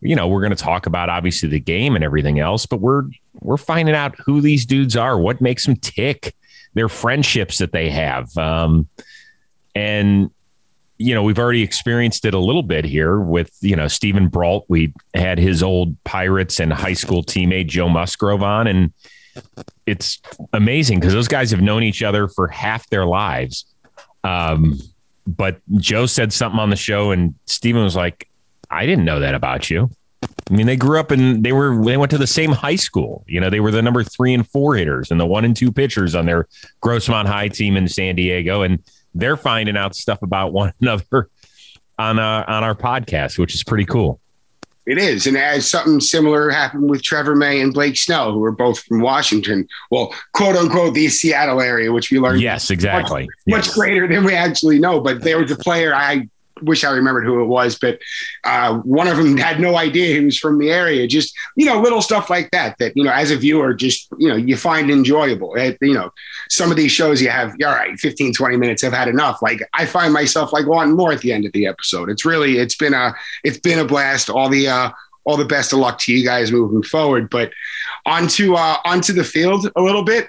[0.00, 3.04] You know, we're to talk about obviously the game and everything else, but we're
[3.40, 6.34] we're finding out who these dudes are, what makes them tick,
[6.74, 8.36] their friendships that they have.
[8.36, 8.88] Um,
[9.74, 10.30] and
[10.98, 14.64] you know, we've already experienced it a little bit here with, you know, Steven Brault.
[14.68, 18.66] We had his old Pirates and high school teammate Joe Musgrove on.
[18.66, 18.92] And
[19.86, 20.20] it's
[20.52, 23.64] amazing because those guys have known each other for half their lives.
[24.28, 24.78] Um,
[25.26, 28.28] but Joe said something on the show, and Steven was like,
[28.70, 29.90] I didn't know that about you.
[30.22, 33.24] I mean, they grew up and they were they went to the same high school.
[33.26, 35.70] You know, they were the number three and four hitters and the one and two
[35.70, 36.48] pitchers on their
[36.82, 38.62] Grossmont High team in San Diego.
[38.62, 38.82] And
[39.14, 41.28] they're finding out stuff about one another
[41.98, 44.20] on uh, on our podcast, which is pretty cool.
[44.88, 48.52] It is, and as something similar happened with Trevor May and Blake Snell, who are
[48.52, 49.68] both from Washington.
[49.90, 52.40] Well, quote unquote, the Seattle area, which we learned.
[52.40, 53.24] Yes, exactly.
[53.24, 53.66] Much, yes.
[53.66, 54.98] much greater than we actually know.
[54.98, 56.30] But there was a player I
[56.62, 58.00] wish I remembered who it was, but
[58.44, 61.06] uh, one of them had no idea he was from the area.
[61.06, 62.76] Just you know, little stuff like that.
[62.78, 65.54] That you know, as a viewer, just you know, you find enjoyable.
[65.54, 66.10] It, you know,
[66.50, 68.84] some of these shows you have, all right, 15, 20 minutes.
[68.84, 69.42] I've had enough.
[69.42, 72.10] Like I find myself like wanting more at the end of the episode.
[72.10, 74.30] It's really, it's been a, it's been a blast.
[74.30, 74.90] All the, uh,
[75.24, 77.28] all the best of luck to you guys moving forward.
[77.28, 77.52] But
[78.06, 80.28] onto uh, onto the field a little bit.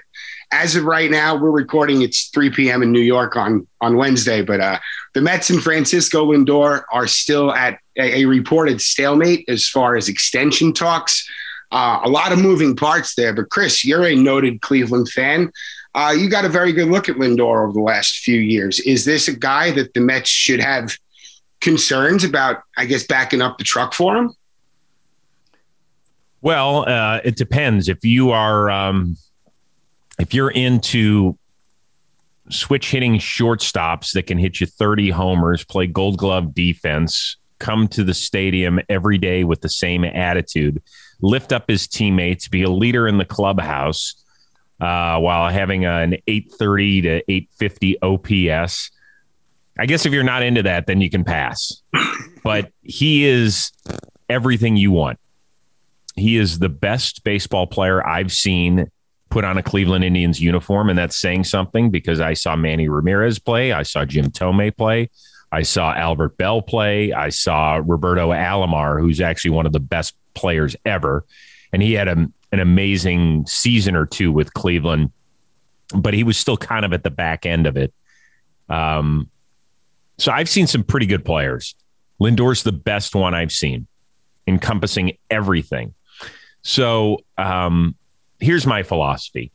[0.52, 2.02] As of right now, we're recording.
[2.02, 2.82] It's 3 p.m.
[2.82, 4.78] in New York on on Wednesday, but uh,
[5.14, 10.08] the Mets and Francisco Lindor are still at a, a reported stalemate as far as
[10.08, 11.28] extension talks.
[11.70, 13.32] Uh, a lot of moving parts there.
[13.32, 15.52] But Chris, you're a noted Cleveland fan.
[15.94, 18.80] Uh, you got a very good look at Lindor over the last few years.
[18.80, 20.96] Is this a guy that the Mets should have
[21.60, 24.32] concerns about, I guess, backing up the truck for him?
[26.40, 27.88] Well, uh, it depends.
[27.88, 29.16] If you are, um,
[30.20, 31.38] if you're into
[32.50, 38.04] switch hitting shortstops that can hit you 30 homers, play gold glove defense, come to
[38.04, 40.82] the stadium every day with the same attitude,
[41.20, 44.14] lift up his teammates, be a leader in the clubhouse
[44.80, 48.90] uh, while having an 830 to 850 OPS.
[49.78, 51.82] I guess if you're not into that, then you can pass.
[52.42, 53.70] but he is
[54.28, 55.18] everything you want.
[56.16, 58.90] He is the best baseball player I've seen
[59.30, 63.38] put on a Cleveland Indians uniform, and that's saying something because I saw Manny Ramirez
[63.38, 65.08] play, I saw Jim Thome play,
[65.52, 70.14] I saw Albert Belle play, I saw Roberto Alomar, who's actually one of the best
[70.34, 71.24] players ever,
[71.72, 75.12] and he had a, an amazing season or two with Cleveland,
[75.94, 77.94] but he was still kind of at the back end of it.
[78.68, 79.30] Um,
[80.18, 81.74] so I've seen some pretty good players.
[82.20, 83.86] Lindor's the best one I've seen,
[84.46, 85.94] encompassing everything.
[86.62, 87.96] So um,
[88.40, 89.52] here's my philosophy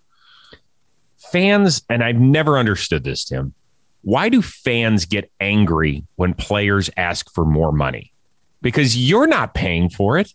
[1.31, 3.53] fans, and I've never understood this, Tim.
[4.03, 8.13] Why do fans get angry when players ask for more money?
[8.61, 10.33] Because you're not paying for it.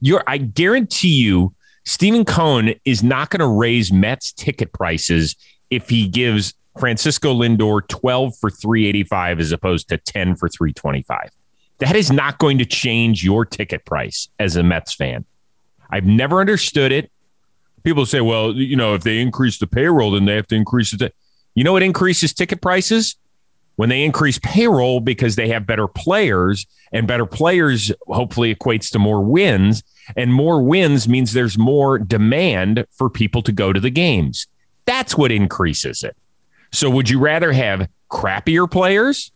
[0.00, 5.36] You're, I guarantee you, Stephen Cohen is not going to raise Mets ticket prices
[5.70, 11.30] if he gives Francisco Lindor 12 for 385 as opposed to 10 for 325.
[11.78, 15.24] That is not going to change your ticket price as a Mets fan.
[15.90, 17.10] I've never understood it.
[17.86, 20.92] People say, well, you know, if they increase the payroll, then they have to increase
[20.92, 21.14] it.
[21.54, 23.14] You know it increases ticket prices?
[23.76, 28.98] When they increase payroll because they have better players, and better players hopefully equates to
[28.98, 29.84] more wins.
[30.16, 34.48] And more wins means there's more demand for people to go to the games.
[34.84, 36.16] That's what increases it.
[36.72, 39.30] So, would you rather have crappier players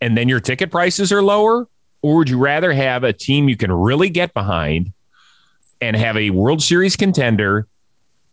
[0.00, 1.66] and then your ticket prices are lower?
[2.00, 4.92] Or would you rather have a team you can really get behind
[5.80, 7.66] and have a World Series contender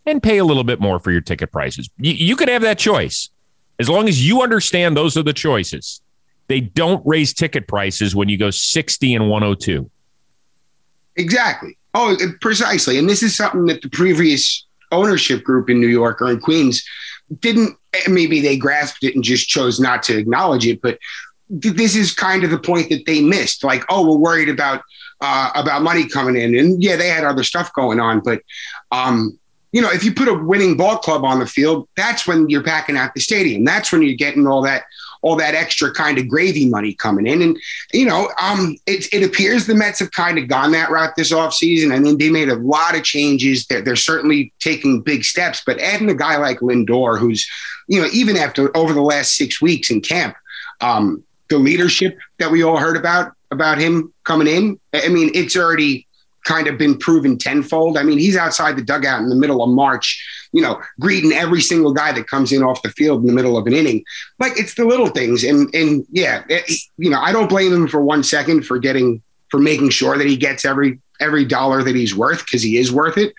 [0.06, 1.90] and pay a little bit more for your ticket prices.
[1.98, 3.30] You, you could have that choice
[3.80, 6.02] as long as you understand those are the choices.
[6.48, 9.90] They don't raise ticket prices when you go 60 and 102.
[11.16, 11.78] Exactly.
[11.94, 12.98] Oh, precisely.
[12.98, 16.84] And this is something that the previous ownership group in New York or in Queens
[17.40, 20.98] didn't, eh, maybe they grasped it and just chose not to acknowledge it, but
[21.50, 23.64] this is kind of the point that they missed.
[23.64, 24.82] Like, oh, we're worried about
[25.24, 28.42] uh, about money coming in, and yeah, they had other stuff going on, but
[28.92, 29.40] um,
[29.72, 32.64] you know, if you put a winning ball club on the field, that's when you're
[32.64, 33.64] packing out the stadium.
[33.66, 34.84] That's when you're getting all that
[35.24, 37.42] all that extra kind of gravy money coming in.
[37.42, 37.58] And,
[37.94, 41.32] you know, um, it, it appears the Mets have kind of gone that route this
[41.32, 41.96] offseason.
[41.96, 43.66] I mean, they made a lot of changes.
[43.66, 47.50] They're, they're certainly taking big steps, but adding a guy like Lindor, who's,
[47.88, 50.36] you know, even after over the last six weeks in camp,
[50.82, 55.56] um, the leadership that we all heard about, about him coming in, I mean, it's
[55.56, 56.08] already
[56.44, 57.98] kind of been proven tenfold.
[57.98, 61.62] I mean, he's outside the dugout in the middle of March, you know, greeting every
[61.62, 64.04] single guy that comes in off the field in the middle of an inning.
[64.40, 67.88] Like it's the little things, and and yeah, it, you know, I don't blame him
[67.88, 71.96] for one second for getting for making sure that he gets every every dollar that
[71.96, 73.34] he's worth because he is worth it.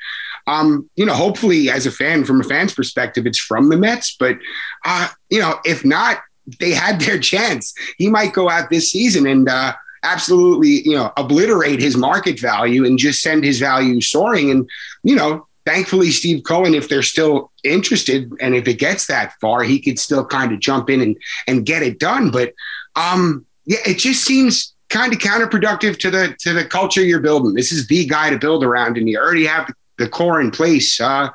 [0.46, 4.16] Um, you know, hopefully, as a fan, from a fan's perspective, it's from the Mets.
[4.18, 4.38] But
[4.84, 6.18] uh, you know, if not,
[6.60, 7.74] they had their chance.
[7.98, 9.48] He might go out this season and.
[9.48, 9.74] uh
[10.06, 14.50] absolutely, you know, obliterate his market value and just send his value soaring.
[14.50, 14.68] And,
[15.02, 19.62] you know, thankfully, Steve Cohen, if they're still interested and if it gets that far,
[19.62, 22.30] he could still kind of jump in and, and get it done.
[22.30, 22.52] But
[22.96, 27.54] um, yeah, it just seems kind of counterproductive to the to the culture you're building.
[27.54, 31.00] This is the guy to build around, and you already have the core in place.
[31.00, 31.30] Uh,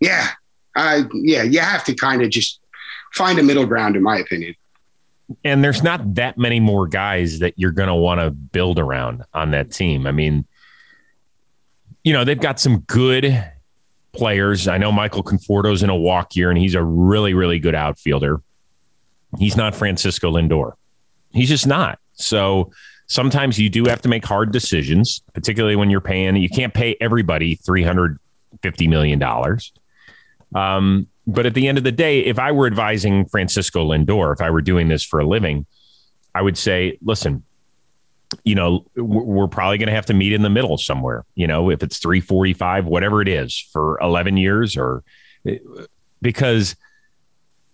[0.00, 0.28] yeah,
[0.76, 2.60] uh, yeah, you have to kind of just
[3.14, 4.54] find a middle ground, in my opinion
[5.44, 9.24] and there's not that many more guys that you're going to want to build around
[9.32, 10.06] on that team.
[10.06, 10.46] I mean,
[12.04, 13.52] you know, they've got some good
[14.12, 14.68] players.
[14.68, 18.42] I know Michael Conforto's in a walk year, and he's a really, really good outfielder.
[19.38, 20.72] He's not Francisco Lindor.
[21.32, 21.98] He's just not.
[22.14, 22.72] So
[23.06, 26.36] sometimes you do have to make hard decisions, particularly when you're paying.
[26.36, 28.18] You can't pay everybody $350
[28.88, 29.22] million.
[30.54, 34.40] Um, but at the end of the day, if I were advising Francisco Lindor, if
[34.40, 35.66] I were doing this for a living,
[36.34, 37.44] I would say, listen,
[38.44, 41.70] you know, we're probably going to have to meet in the middle somewhere, you know,
[41.70, 45.04] if it's 345, whatever it is for 11 years or
[46.20, 46.76] because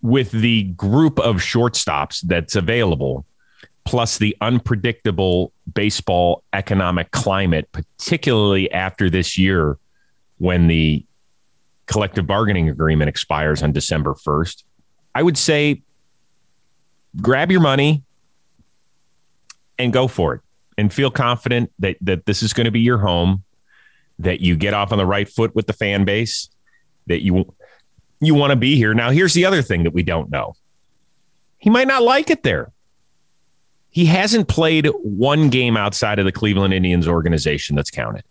[0.02, 3.24] with the group of shortstops that's available,
[3.84, 9.78] plus the unpredictable baseball economic climate, particularly after this year
[10.38, 11.04] when the
[11.88, 14.62] collective bargaining agreement expires on December 1st,
[15.14, 15.82] I would say
[17.20, 18.04] grab your money
[19.78, 20.40] and go for it
[20.76, 23.42] and feel confident that that this is going to be your home,
[24.18, 26.48] that you get off on the right foot with the fan base,
[27.06, 27.52] that you
[28.20, 28.94] you want to be here.
[28.94, 30.54] Now, here's the other thing that we don't know.
[31.58, 32.72] He might not like it there.
[33.90, 38.24] He hasn't played one game outside of the Cleveland Indians organization that's counted.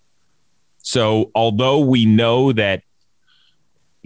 [0.77, 2.83] So, although we know that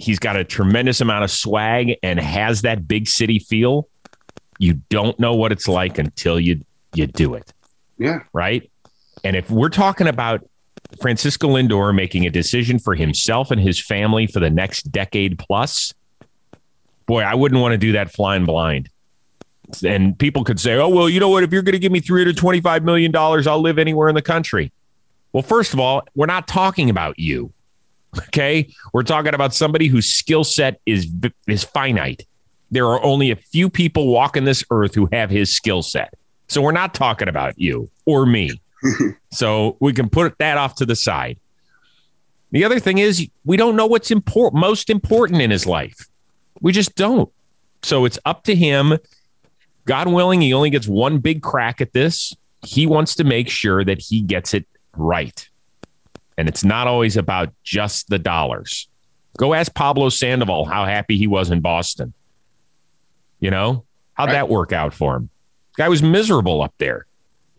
[0.02, 3.88] he's got a tremendous amount of swag and has that big city feel,
[4.58, 6.62] you don't know what it's like until you
[6.94, 7.54] you do it.
[7.98, 8.24] Yeah.
[8.34, 8.70] Right.
[9.24, 10.46] And if we're talking about
[11.00, 15.94] Francisco Lindor making a decision for himself and his family for the next decade plus,
[17.06, 18.90] boy, I wouldn't want to do that flying blind.
[19.86, 21.44] And people could say, oh, well, you know what?
[21.44, 24.72] If you're going to give me $325 million, I'll live anywhere in the country.
[25.32, 27.54] Well, first of all, we're not talking about you.
[28.18, 28.74] Okay.
[28.94, 31.12] We're talking about somebody whose skill set is,
[31.48, 32.26] is finite.
[32.72, 36.14] There are only a few people walking this earth who have his skill set.
[36.48, 38.62] So we're not talking about you or me.
[39.32, 41.40] so we can put that off to the side.
[42.52, 46.08] The other thing is we don't know what's important most important in his life.
[46.60, 47.30] We just don't.
[47.84, 48.98] So it's up to him.
[49.86, 52.36] God willing, he only gets one big crack at this.
[52.64, 55.50] He wants to make sure that he gets it right.
[56.42, 58.88] And it's not always about just the dollars.
[59.38, 62.16] Go ask Pablo Sandoval how happy he was in Boston.
[63.40, 64.34] You know, how'd right.
[64.34, 65.30] that work out for him?
[65.78, 67.06] Guy was miserable up there.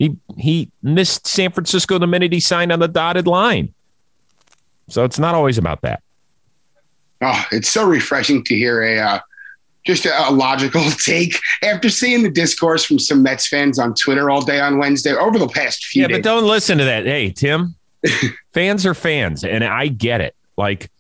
[0.01, 3.73] He he missed San Francisco the minute he signed on the dotted line.
[4.89, 6.03] So it's not always about that.
[7.21, 9.21] Oh, it's so refreshing to hear a uh,
[9.87, 14.29] just a, a, logical take after seeing the discourse from some Mets fans on Twitter
[14.29, 16.03] all day on Wednesday over the past few.
[16.03, 16.17] Yeah, days.
[16.17, 17.07] but don't listen to that.
[17.07, 17.77] Hey, Tim,
[18.53, 20.35] fans are fans, and I get it.
[20.57, 20.91] Like,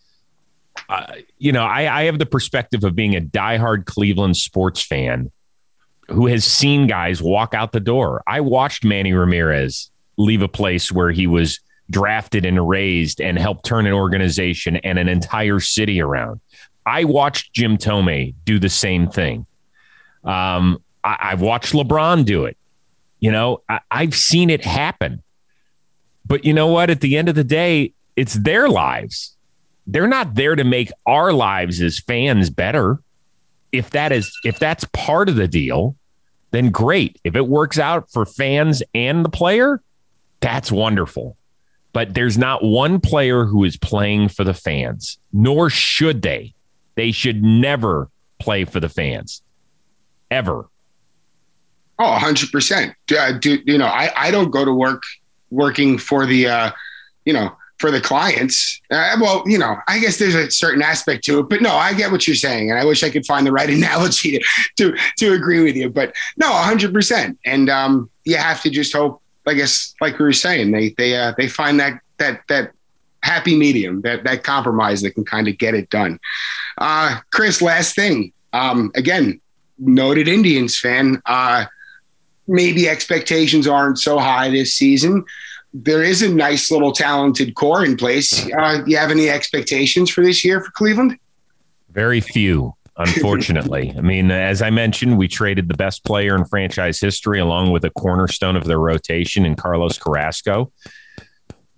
[0.88, 5.30] uh, you know, I, I have the perspective of being a diehard Cleveland sports fan
[6.08, 8.22] who has seen guys walk out the door.
[8.26, 11.60] I watched Manny Ramirez leave a place where he was
[11.90, 16.40] drafted and raised and helped turn an organization and an entire city around.
[16.84, 19.46] I watched Jim Thome do the same thing.
[20.24, 22.56] Um, I, have watched LeBron do it.
[23.20, 25.22] You know, I, I've seen it happen.
[26.26, 26.90] But you know what?
[26.90, 29.36] At the end of the day, it's their lives.
[29.86, 33.00] They're not there to make our lives as fans better.
[33.72, 35.96] If that is if that's part of the deal,
[36.50, 37.18] then great.
[37.24, 39.82] If it works out for fans and the player,
[40.40, 41.36] that's wonderful.
[41.92, 46.54] But there's not one player who is playing for the fans, nor should they.
[46.94, 49.42] They should never play for the fans,
[50.30, 50.68] ever.
[51.98, 52.94] Oh, 100%.
[53.16, 55.02] Uh, do, you know, I, I don't go to work
[55.52, 56.70] working for the, uh,
[57.24, 58.80] you know, for the clients.
[58.90, 61.92] Uh, well, you know, I guess there's a certain aspect to it, but no, I
[61.94, 64.44] get what you're saying, and I wish I could find the right analogy to
[64.78, 65.90] to, to agree with you.
[65.90, 66.94] But no, 100.
[66.94, 69.20] percent And um, you have to just hope.
[69.44, 72.70] I guess, like we were saying, they they uh, they find that that that
[73.24, 76.20] happy medium, that that compromise that can kind of get it done.
[76.78, 78.32] Uh, Chris, last thing.
[78.52, 79.40] Um, again,
[79.78, 81.20] noted Indians fan.
[81.26, 81.64] Uh,
[82.46, 85.24] maybe expectations aren't so high this season
[85.74, 88.46] there is a nice little talented core in place.
[88.52, 91.18] Uh, do you have any expectations for this year for Cleveland?
[91.90, 93.94] Very few, unfortunately.
[93.96, 97.84] I mean, as I mentioned, we traded the best player in franchise history along with
[97.84, 100.70] a cornerstone of their rotation in Carlos Carrasco.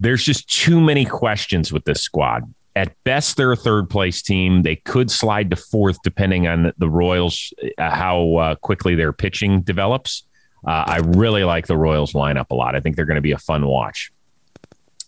[0.00, 2.52] There's just too many questions with this squad.
[2.76, 4.62] At best, they're a third place team.
[4.62, 9.62] They could slide to fourth depending on the Royals, uh, how uh, quickly their pitching
[9.62, 10.24] develops.
[10.66, 12.74] Uh, I really like the Royals lineup a lot.
[12.74, 14.12] I think they're going to be a fun watch.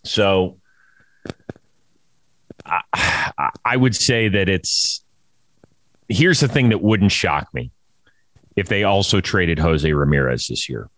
[0.04, 0.58] So
[2.64, 5.04] I, I would say that it's
[6.08, 7.70] here's the thing that wouldn't shock me
[8.54, 10.88] if they also traded Jose Ramirez this year.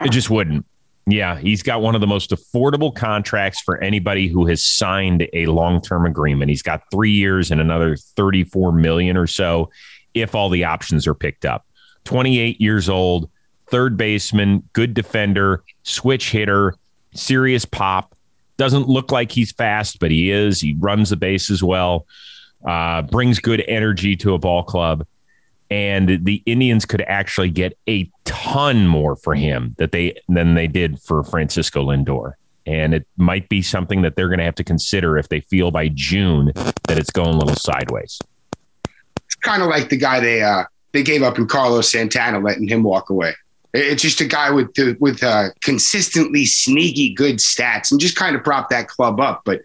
[0.00, 0.66] It just wouldn't.
[1.08, 5.46] Yeah, he's got one of the most affordable contracts for anybody who has signed a
[5.46, 6.48] long-term agreement.
[6.48, 9.70] He's got 3 years and another 34 million or so
[10.14, 11.64] if all the options are picked up.
[12.04, 13.30] 28 years old,
[13.68, 16.74] third baseman, good defender, switch hitter,
[17.14, 18.14] serious pop.
[18.56, 20.60] Doesn't look like he's fast, but he is.
[20.60, 22.06] He runs the bases well,
[22.66, 25.06] uh, brings good energy to a ball club.
[25.70, 30.66] and the Indians could actually get a ton more for him that they than they
[30.66, 32.34] did for Francisco Lindor.
[32.66, 35.70] And it might be something that they're going to have to consider if they feel
[35.70, 38.18] by June that it's going a little sideways.
[39.24, 42.68] It's kind of like the guy they uh, they gave up in Carlos Santana, letting
[42.68, 43.34] him walk away.
[43.76, 48.42] It's just a guy with with uh, consistently sneaky good stats and just kind of
[48.42, 49.42] prop that club up.
[49.44, 49.60] But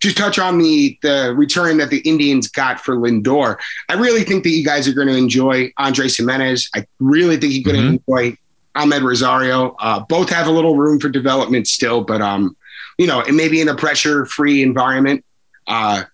[0.00, 3.56] just touch on the the return that the Indians got for Lindor.
[3.88, 6.70] I really think that you guys are going to enjoy Andre Gimenez.
[6.74, 8.36] I really think you're going to enjoy
[8.74, 9.76] Ahmed Rosario.
[9.78, 12.56] Uh, both have a little room for development still, but um,
[12.98, 15.24] you know, it may be in a pressure-free environment,
[15.66, 16.04] uh,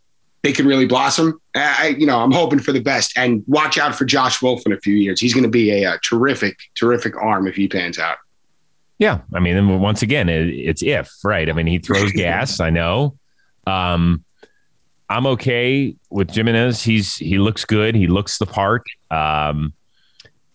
[0.42, 1.40] they could really blossom.
[1.54, 3.16] I, you know, I'm hoping for the best.
[3.16, 5.20] And watch out for Josh Wolf in a few years.
[5.20, 8.18] He's going to be a, a, terrific, terrific arm if he pans out.
[8.98, 11.48] Yeah, I mean, once again, it, it's if right.
[11.48, 12.60] I mean, he throws gas.
[12.60, 13.16] I know.
[13.66, 14.24] Um,
[15.08, 16.82] I'm okay with Gimenez.
[16.82, 17.94] He's he looks good.
[17.94, 18.84] He looks the part.
[19.10, 19.72] Um,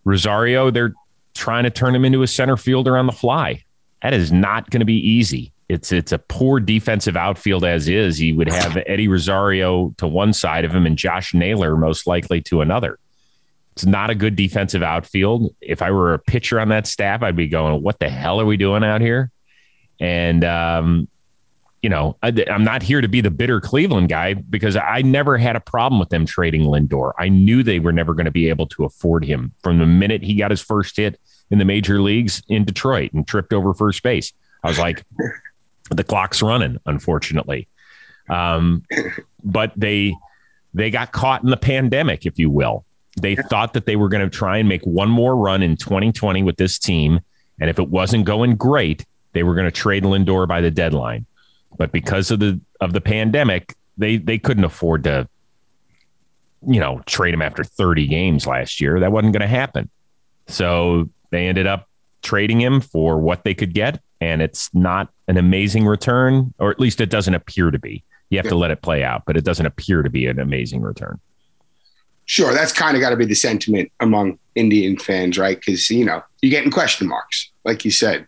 [0.03, 0.93] Rosario, they're
[1.34, 3.63] trying to turn him into a center fielder on the fly.
[4.01, 5.53] That is not going to be easy.
[5.74, 8.17] It's it's a poor defensive outfield as is.
[8.17, 12.41] He would have Eddie Rosario to one side of him and Josh Naylor most likely
[12.41, 12.99] to another.
[13.71, 15.55] It's not a good defensive outfield.
[15.61, 18.45] If I were a pitcher on that staff, I'd be going, "What the hell are
[18.45, 19.32] we doing out here?"
[19.99, 21.07] And um,
[21.82, 25.39] you know, I, am not here to be the bitter Cleveland guy because I never
[25.39, 27.13] had a problem with them trading Lindor.
[27.17, 30.21] I knew they were never going to be able to afford him from the minute
[30.21, 31.19] he got his first hit
[31.49, 34.32] in the major leagues in Detroit and tripped over first base.
[34.63, 35.03] I was like,
[35.89, 37.67] the clock's running, unfortunately.
[38.29, 38.84] Um,
[39.43, 40.15] but they
[40.73, 42.86] they got caught in the pandemic, if you will.
[43.21, 46.41] They thought that they were going to try and make one more run in 2020
[46.41, 47.19] with this team,
[47.59, 51.25] and if it wasn't going great, they were going to trade Lindor by the deadline
[51.77, 55.27] but because of the of the pandemic, they they couldn't afford to,
[56.65, 58.99] you know, trade him after 30 games last year.
[58.99, 59.89] That wasn't going to happen.
[60.47, 61.88] So they ended up
[62.21, 64.01] trading him for what they could get,
[64.32, 68.03] and it's not an amazing return, or at least it doesn't appear to be.
[68.30, 68.51] You have yeah.
[68.51, 71.19] to let it play out, but it doesn't appear to be an amazing return.
[72.26, 75.59] Sure, that's kind of got to be the sentiment among Indian fans, right?
[75.59, 78.28] Because you know you're getting question marks, like you said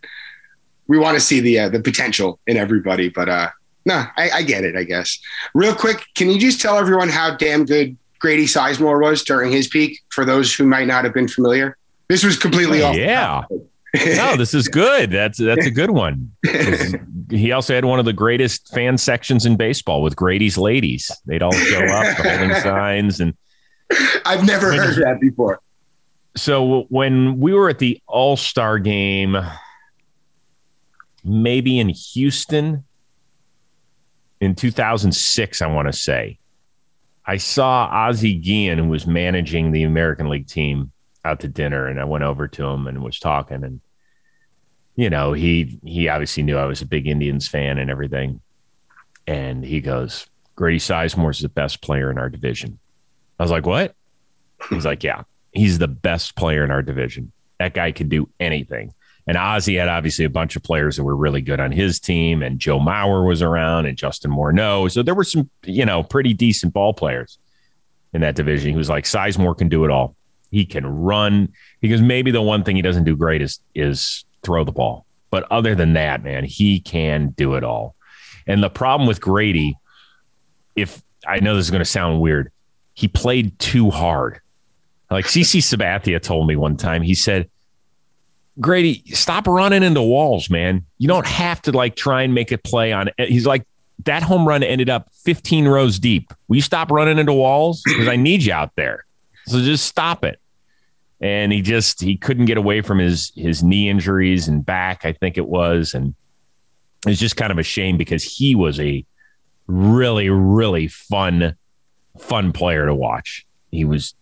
[0.88, 3.08] we want to see the uh, the potential in everybody.
[3.08, 3.50] But uh,
[3.84, 4.76] no, I, I, get it.
[4.76, 5.18] I guess.
[5.54, 9.68] Real quick, can you just tell everyone how damn good Grady Sizemore was during his
[9.68, 10.00] peak?
[10.10, 11.76] For those who might not have been familiar,
[12.08, 12.96] this was completely off.
[12.96, 13.44] Yeah.
[14.04, 15.10] No, this is good.
[15.10, 16.32] That's that's a good one.
[17.28, 21.10] He also had one of the greatest fan sections in baseball with Grady's ladies.
[21.26, 23.34] They'd all show up holding signs, and
[24.24, 25.60] I've never heard that before.
[26.36, 29.36] So when we were at the All Star game,
[31.24, 32.84] maybe in Houston
[34.40, 36.38] in 2006, I want to say.
[37.26, 40.92] I saw Ozzie Guillen, who was managing the American League team,
[41.24, 43.80] out to dinner, and I went over to him and was talking, and
[44.96, 48.40] you know, he he obviously knew I was a big Indians fan and everything,
[49.26, 50.26] and he goes,
[50.56, 52.78] "Grady Sizemore is the best player in our division."
[53.38, 53.94] I was like, "What?"
[54.70, 55.22] He's like, "Yeah,
[55.52, 57.30] he's the best player in our division.
[57.58, 58.94] That guy can do anything."
[59.26, 62.42] And Ozzie had obviously a bunch of players that were really good on his team,
[62.42, 64.90] and Joe Mauer was around, and Justin Morneau.
[64.90, 67.38] So there were some, you know, pretty decent ball players
[68.14, 68.70] in that division.
[68.70, 70.14] He was like, Sizemore can do it all.
[70.52, 74.64] He can run because maybe the one thing he doesn't do great is is throw
[74.64, 75.04] the ball.
[75.30, 77.96] But other than that, man, he can do it all.
[78.46, 79.76] And the problem with Grady,
[80.76, 82.52] if I know this is going to sound weird,
[82.94, 84.40] he played too hard.
[85.10, 87.50] Like CC Sabathia told me one time, he said,
[88.58, 90.86] Grady, stop running into walls, man.
[90.96, 93.28] You don't have to like try and make a play on it.
[93.28, 93.66] He's like,
[94.04, 96.32] that home run ended up 15 rows deep.
[96.48, 97.82] Will you stop running into walls?
[97.84, 99.04] Because I need you out there.
[99.46, 100.40] So just stop it.
[101.20, 105.12] And he just he couldn't get away from his his knee injuries and back, I
[105.12, 105.94] think it was.
[105.94, 106.14] And
[107.06, 109.04] it's just kind of a shame because he was a
[109.66, 111.56] really, really fun,
[112.18, 113.46] fun player to watch.
[113.70, 114.14] He was,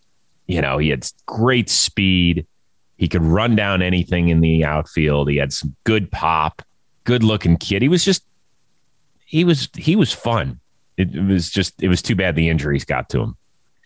[0.47, 2.47] you know, he had great speed
[2.97, 5.29] he could run down anything in the outfield.
[5.29, 6.61] He had some good pop,
[7.03, 7.81] good looking kid.
[7.81, 8.25] He was just
[9.25, 10.59] he was he was fun.
[10.97, 13.37] It, it was just it was too bad the injuries got to him.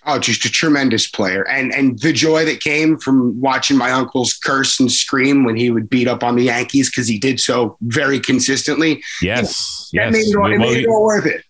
[0.05, 4.33] Oh, just a tremendous player, and and the joy that came from watching my uncles
[4.33, 7.77] curse and scream when he would beat up on the Yankees because he did so
[7.81, 9.03] very consistently.
[9.21, 11.43] Yes, you know, yes, that made it all, it made it all worth it.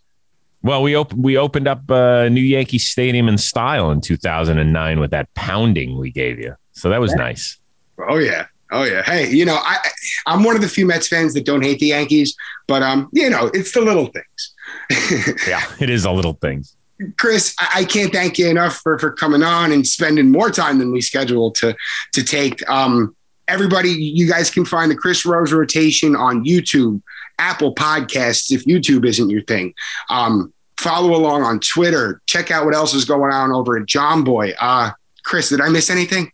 [0.62, 5.00] Well, we op- we opened up a uh, new Yankee Stadium in style in 2009
[5.00, 6.56] with that pounding we gave you.
[6.74, 7.18] So that was yeah.
[7.18, 7.58] nice.
[8.10, 8.48] Oh yeah.
[8.72, 9.02] Oh yeah.
[9.04, 9.78] Hey, you know, I
[10.26, 12.36] I'm one of the few Mets fans that don't hate the Yankees,
[12.68, 15.38] but um, you know, it's the little things.
[15.48, 16.76] yeah, it is the little things.
[17.18, 20.80] Chris, I, I, can't thank you enough for, for coming on and spending more time
[20.80, 21.76] than we scheduled to
[22.14, 22.68] to take.
[22.70, 23.16] Um,
[23.48, 27.02] everybody, you guys can find the Chris Rose rotation on YouTube,
[27.38, 29.74] Apple Podcasts, if YouTube isn't your thing.
[30.10, 32.22] Um, follow along on Twitter.
[32.26, 34.54] Check out what else is going on over at Jomboy.
[34.60, 34.92] Uh,
[35.24, 36.32] Chris, did I miss anything?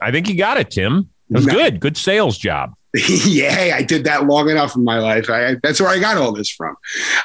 [0.00, 1.10] I think you got it, Tim.
[1.30, 1.52] It was no.
[1.52, 1.80] good.
[1.80, 2.74] Good sales job.
[3.24, 5.28] yeah, I did that long enough in my life.
[5.28, 6.76] I, that's where I got all this from.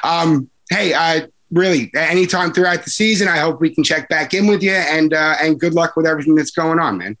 [0.02, 4.46] Um, hey, uh, really, anytime throughout the season, I hope we can check back in
[4.46, 7.16] with you and uh, and good luck with everything that's going on, man.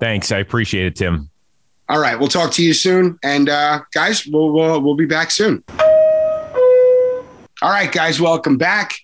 [0.00, 1.30] Thanks, I appreciate it, Tim.
[1.88, 5.30] All right, we'll talk to you soon, and uh, guys, we'll, we'll we'll be back
[5.30, 5.62] soon.
[7.62, 8.94] All right, guys, welcome back.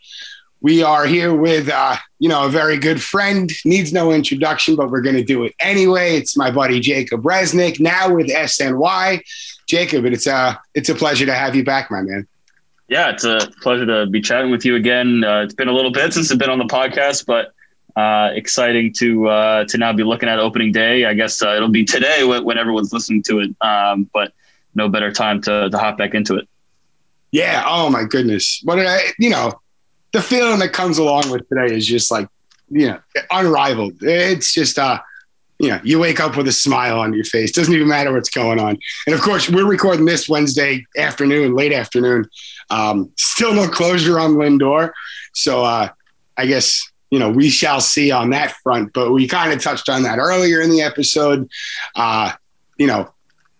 [0.62, 3.50] We are here with, uh, you know, a very good friend.
[3.64, 6.16] Needs no introduction, but we're going to do it anyway.
[6.16, 9.22] It's my buddy Jacob Resnick, now with SNY.
[9.66, 12.26] Jacob, it's a uh, it's a pleasure to have you back, my man.
[12.90, 15.22] Yeah, it's a pleasure to be chatting with you again.
[15.22, 17.52] Uh, it's been a little bit since I've been on the podcast, but
[17.94, 21.04] uh, exciting to uh, to now be looking at opening day.
[21.04, 24.32] I guess uh, it'll be today when, everyone's listening to it, um, but
[24.74, 26.48] no better time to, to hop back into it.
[27.30, 27.62] Yeah.
[27.64, 28.60] Oh my goodness.
[28.64, 29.60] What I, you know,
[30.12, 32.28] the feeling that comes along with today is just like,
[32.70, 32.98] you know,
[33.30, 34.02] unrivaled.
[34.02, 34.98] It's just, uh,
[35.60, 37.52] you know, you wake up with a smile on your face.
[37.52, 38.78] Doesn't even matter what's going on.
[39.06, 42.26] And of course, we're recording this Wednesday afternoon, late afternoon.
[42.70, 44.90] Um, still no closure on Lindor.
[45.34, 45.90] So uh,
[46.38, 48.94] I guess, you know, we shall see on that front.
[48.94, 51.46] But we kind of touched on that earlier in the episode.
[51.94, 52.32] Uh,
[52.78, 53.12] you know,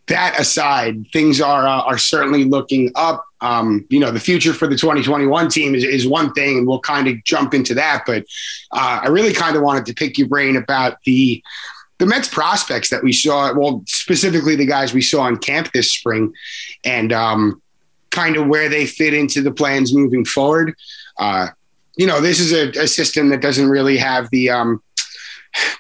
[0.07, 3.27] that aside, things are uh, are certainly looking up.
[3.43, 6.81] Um, you know, the future for the 2021 team is, is one thing, and we'll
[6.81, 8.05] kind of jump into that.
[8.07, 8.25] But
[8.73, 11.43] uh, I really kind of wanted to pick your brain about the
[12.01, 13.53] the Mets prospects that we saw.
[13.55, 16.33] Well, specifically the guys we saw in camp this spring,
[16.83, 17.63] and um,
[18.11, 20.75] kind of where they fit into the plans moving forward.
[21.19, 21.49] Uh,
[21.97, 24.83] you know, this is a, a, system that doesn't really have the um,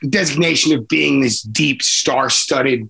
[0.09, 2.89] designation of being this deep, star-studded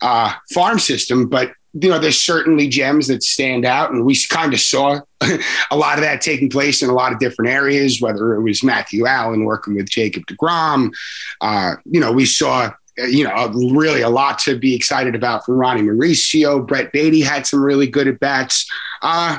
[0.00, 4.52] uh, farm system, but you know, there's certainly gems that stand out, and we kind
[4.52, 5.00] of saw
[5.70, 8.00] a lot of that taking place in a lot of different areas.
[8.00, 10.92] Whether it was Matthew Allan working with Jacob Degrom,
[11.40, 15.56] uh, you know, we saw you know really a lot to be excited about from
[15.56, 16.66] Ronnie Mauricio.
[16.66, 18.68] Brett Baty had some really good at bats.
[19.02, 19.38] Uh,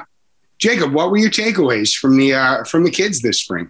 [0.58, 3.70] Jacob, what were your takeaways from the uh, from the kids this spring?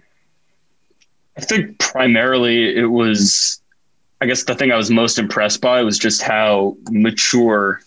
[1.36, 3.60] I think primarily it was
[4.20, 7.80] I guess the thing I was most impressed by was just how mature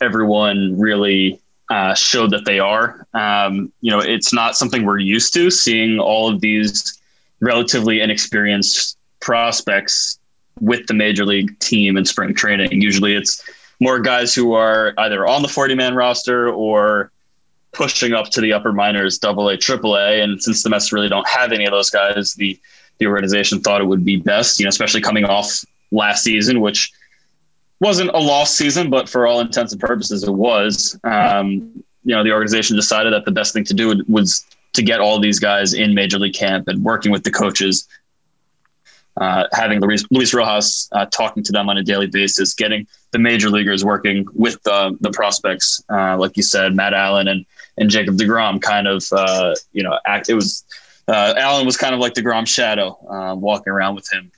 [0.00, 1.40] everyone really
[1.70, 3.06] uh, showed that they are.
[3.14, 7.00] Um, you know, it's not something we're used to seeing all of these
[7.40, 10.18] relatively inexperienced prospects
[10.60, 12.80] with the major league team in spring training.
[12.80, 13.42] Usually it's
[13.80, 17.10] more guys who are either on the 40 man roster or
[17.72, 20.22] pushing up to the upper minors, double A, triple A.
[20.22, 22.58] And since the Mets really don't have any of those guys, the
[22.98, 26.90] the organization thought it would be best, you know, especially coming off last season, which
[27.80, 30.98] wasn't a lost season, but for all intents and purposes, it was.
[31.04, 35.00] Um, you know, the organization decided that the best thing to do was to get
[35.00, 37.88] all these guys in major league camp and working with the coaches,
[39.16, 43.18] uh, having Luis, Luis Rojas uh, talking to them on a daily basis, getting the
[43.18, 47.44] major leaguers working with the, the prospects, uh, like you said, Matt Allan and
[47.78, 48.60] and Jacob Degrom.
[48.60, 50.64] Kind of, uh, you know, act, it was
[51.08, 54.30] uh, Allan was kind of like Degrom's shadow, uh, walking around with him.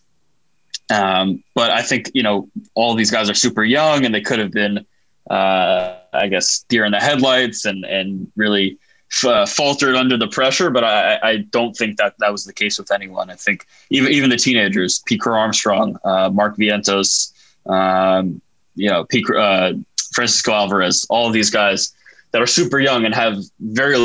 [0.90, 4.38] Um, but I think you know all these guys are super young, and they could
[4.38, 4.86] have been,
[5.30, 8.78] uh, I guess, deer in the headlights, and and really
[9.24, 10.70] uh, faltered under the pressure.
[10.70, 13.30] But I, I don't think that that was the case with anyone.
[13.30, 17.32] I think even even the teenagers, Pete Armstrong, uh, Mark Vientos,
[17.66, 18.40] um,
[18.74, 19.72] you know, uh,
[20.14, 21.94] Francisco Alvarez, all these guys
[22.32, 23.96] that are super young and have very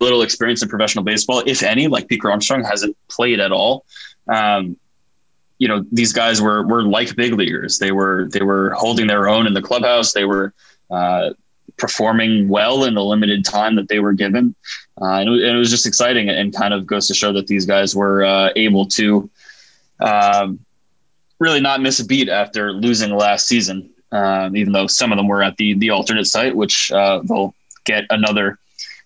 [0.00, 1.88] little experience in professional baseball, if any.
[1.88, 3.84] Like Pete Armstrong hasn't played at all.
[4.28, 4.76] Um,
[5.58, 7.78] you know, these guys were were like big leaguers.
[7.78, 10.12] They were they were holding their own in the clubhouse.
[10.12, 10.54] They were
[10.90, 11.30] uh,
[11.76, 14.54] performing well in the limited time that they were given,
[15.00, 17.48] uh, and, it, and, it, was just exciting and kind of goes to show that
[17.48, 19.28] these guys were uh, able to
[20.00, 20.60] um,
[21.40, 23.90] really not miss a beat after losing last season.
[24.10, 27.54] Um, even though some of them were at the the alternate site, which uh, they'll
[27.84, 28.58] get another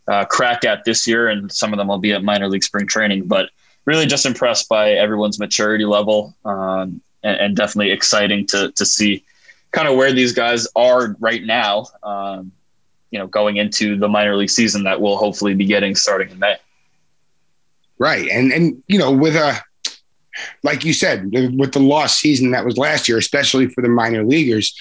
[0.07, 2.87] uh, crack at this year, and some of them will be at minor league spring
[2.87, 3.27] training.
[3.27, 3.49] But
[3.85, 9.25] really, just impressed by everyone's maturity level, um, and, and, definitely exciting to to see
[9.71, 11.87] kind of where these guys are right now.
[12.03, 12.53] Um,
[13.11, 16.39] you know, going into the minor league season that we'll hopefully be getting starting in
[16.39, 16.57] May.
[17.99, 19.61] Right, and and you know, with a
[20.63, 24.25] like you said, with the lost season that was last year, especially for the minor
[24.25, 24.75] leaguers,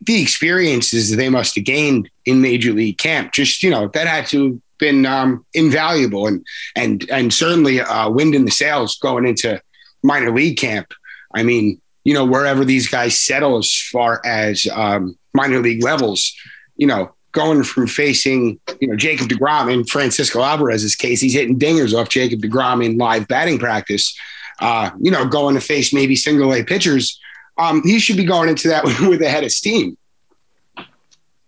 [0.00, 4.26] the experiences they must have gained in major league camp, just you know, that had
[4.28, 6.44] to been um, invaluable and
[6.76, 9.60] and and certainly uh, wind in the sails going into
[10.02, 10.92] minor league camp.
[11.34, 16.34] I mean, you know, wherever these guys settle as far as um, minor league levels,
[16.76, 21.58] you know, going from facing, you know, Jacob DeGrom in Francisco Alvarez's case, he's hitting
[21.58, 24.16] dingers off Jacob DeGrom in live batting practice.
[24.60, 27.20] Uh, you know, going to face maybe single A pitchers.
[27.58, 29.96] Um, he should be going into that with, with a head of steam.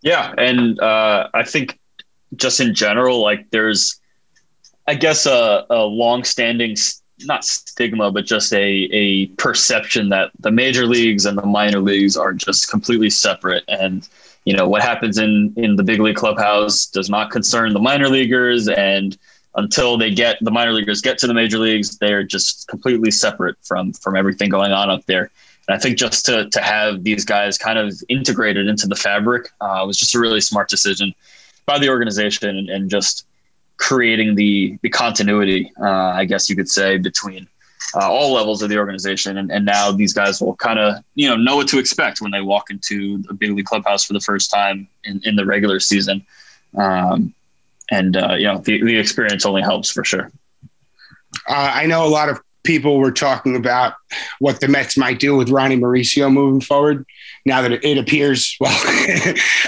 [0.03, 1.80] Yeah, and uh, I think
[2.37, 4.01] just in general, like there's,
[4.87, 6.76] I guess, a, a long-standing
[7.26, 12.16] not stigma, but just a a perception that the major leagues and the minor leagues
[12.16, 13.64] are just completely separate.
[13.68, 14.09] And
[14.45, 18.09] you know what happens in in the big league clubhouse does not concern the minor
[18.09, 18.68] leaguers.
[18.68, 19.16] And
[19.55, 23.57] until they get the minor leaguers get to the major leagues, they're just completely separate
[23.62, 25.31] from from everything going on up there.
[25.68, 29.51] And I think just to to have these guys kind of integrated into the fabric
[29.61, 31.14] uh, was just a really smart decision
[31.67, 33.27] by the organization and, and just
[33.77, 37.49] creating the the continuity, uh, I guess you could say, between
[37.95, 39.39] uh, all levels of the organization.
[39.39, 42.31] And, and now these guys will kind of you know know what to expect when
[42.31, 45.81] they walk into a big league clubhouse for the first time in, in the regular
[45.81, 46.25] season.
[46.77, 47.35] Um,
[47.91, 50.31] and uh, you know the, the experience only helps for sure.
[51.49, 53.95] Uh, I know a lot of people were talking about
[54.39, 57.07] what the Mets might do with Ronnie Mauricio moving forward.
[57.47, 58.77] Now that it appears, well,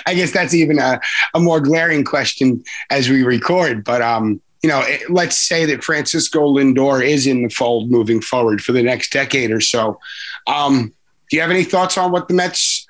[0.07, 1.01] I guess that's even a,
[1.35, 3.85] a more glaring question as we record.
[3.85, 8.21] But um, you know, it, let's say that Francisco Lindor is in the fold moving
[8.21, 9.99] forward for the next decade or so.
[10.47, 10.93] Um,
[11.31, 12.87] do you have any thoughts on what the Mets?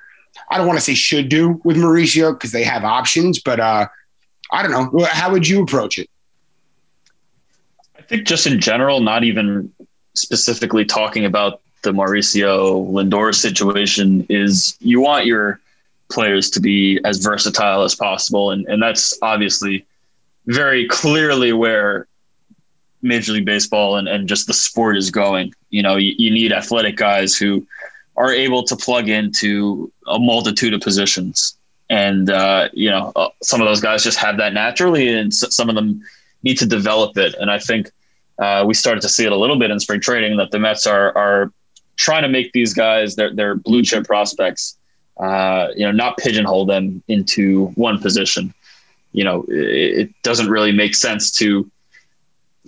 [0.51, 3.87] I don't want to say should do with Mauricio because they have options, but uh,
[4.51, 5.05] I don't know.
[5.07, 6.11] How would you approach it?
[7.97, 9.73] I think just in general, not even
[10.15, 15.61] specifically talking about the Mauricio Lindor situation is you want your
[16.11, 18.51] players to be as versatile as possible.
[18.51, 19.85] And, and that's obviously
[20.47, 22.07] very clearly where
[23.01, 25.55] Major League Baseball and, and just the sport is going.
[25.71, 27.67] You know, you, you need athletic guys who
[28.17, 31.57] are able to plug into a multitude of positions.
[31.91, 35.69] And, uh, you know, uh, some of those guys just have that naturally, and some
[35.69, 36.03] of them
[36.43, 37.35] need to develop it.
[37.35, 37.91] And I think
[38.39, 40.87] uh, we started to see it a little bit in spring training that the Mets
[40.87, 41.53] are are
[41.97, 44.79] trying to make these guys their their blue chip prospects.
[45.21, 48.53] Uh, you know, not pigeonhole them into one position.
[49.13, 51.71] You know, it, it doesn't really make sense to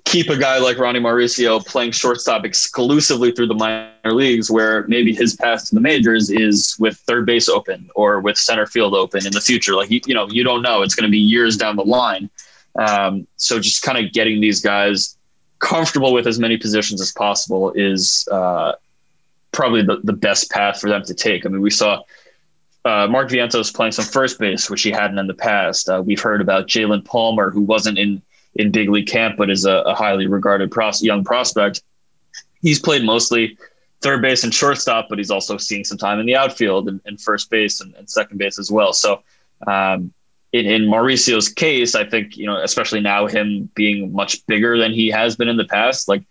[0.04, 5.14] keep a guy like Ronnie Mauricio playing shortstop exclusively through the minor leagues, where maybe
[5.14, 9.26] his path to the majors is with third base open or with center field open
[9.26, 9.74] in the future.
[9.74, 12.28] Like you, you know, you don't know; it's going to be years down the line.
[12.78, 15.16] Um, so just kind of getting these guys
[15.64, 18.72] comfortable with as many positions as possible is uh,
[19.50, 21.46] probably the, the best path for them to take.
[21.46, 22.02] I mean, we saw
[22.84, 25.88] uh, Mark Vientos playing some first base, which he hadn't in the past.
[25.88, 28.22] Uh, we've heard about Jaylen Palmer, who wasn't in
[28.56, 31.82] in big league camp, but is a, a highly regarded pros- young prospect.
[32.62, 33.58] He's played mostly
[34.00, 37.20] third base and shortstop, but he's also seeing some time in the outfield and, and
[37.20, 38.92] first base and, and, second base as well.
[38.92, 39.22] So
[39.66, 40.12] um,
[40.54, 44.92] in, in Mauricio's case, I think, you know, especially now him being much bigger than
[44.92, 46.22] he has been in the past, like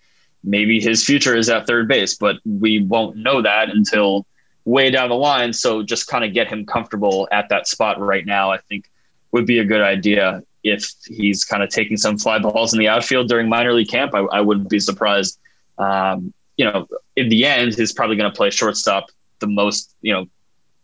[0.46, 4.26] maybe his future is at third base, but we won't know that until
[4.64, 5.52] way down the line.
[5.52, 8.90] So just kind of get him comfortable at that spot right now, I think
[9.34, 10.42] would be a good idea.
[10.64, 14.16] If he's kind of taking some fly balls in the outfield during minor league camp,
[14.16, 15.38] I, I wouldn't be surprised.
[15.78, 19.08] Um, you know, in the end, he's probably going to play shortstop
[19.40, 20.28] the most, you know,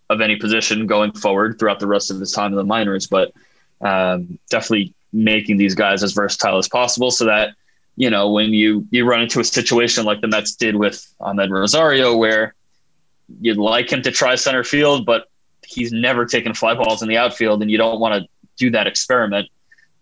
[0.10, 3.08] of any position going forward throughout the rest of his time in the minors.
[3.08, 3.32] But
[3.82, 7.56] um, definitely making these guys as versatile as possible so that
[7.96, 11.50] you know when you you run into a situation like the Mets did with Ahmed
[11.50, 12.54] Rosario where
[13.42, 15.30] you'd like him to try center field but
[15.66, 18.88] he's never taken fly balls in the outfield and you don't want to do that
[18.88, 19.48] experiment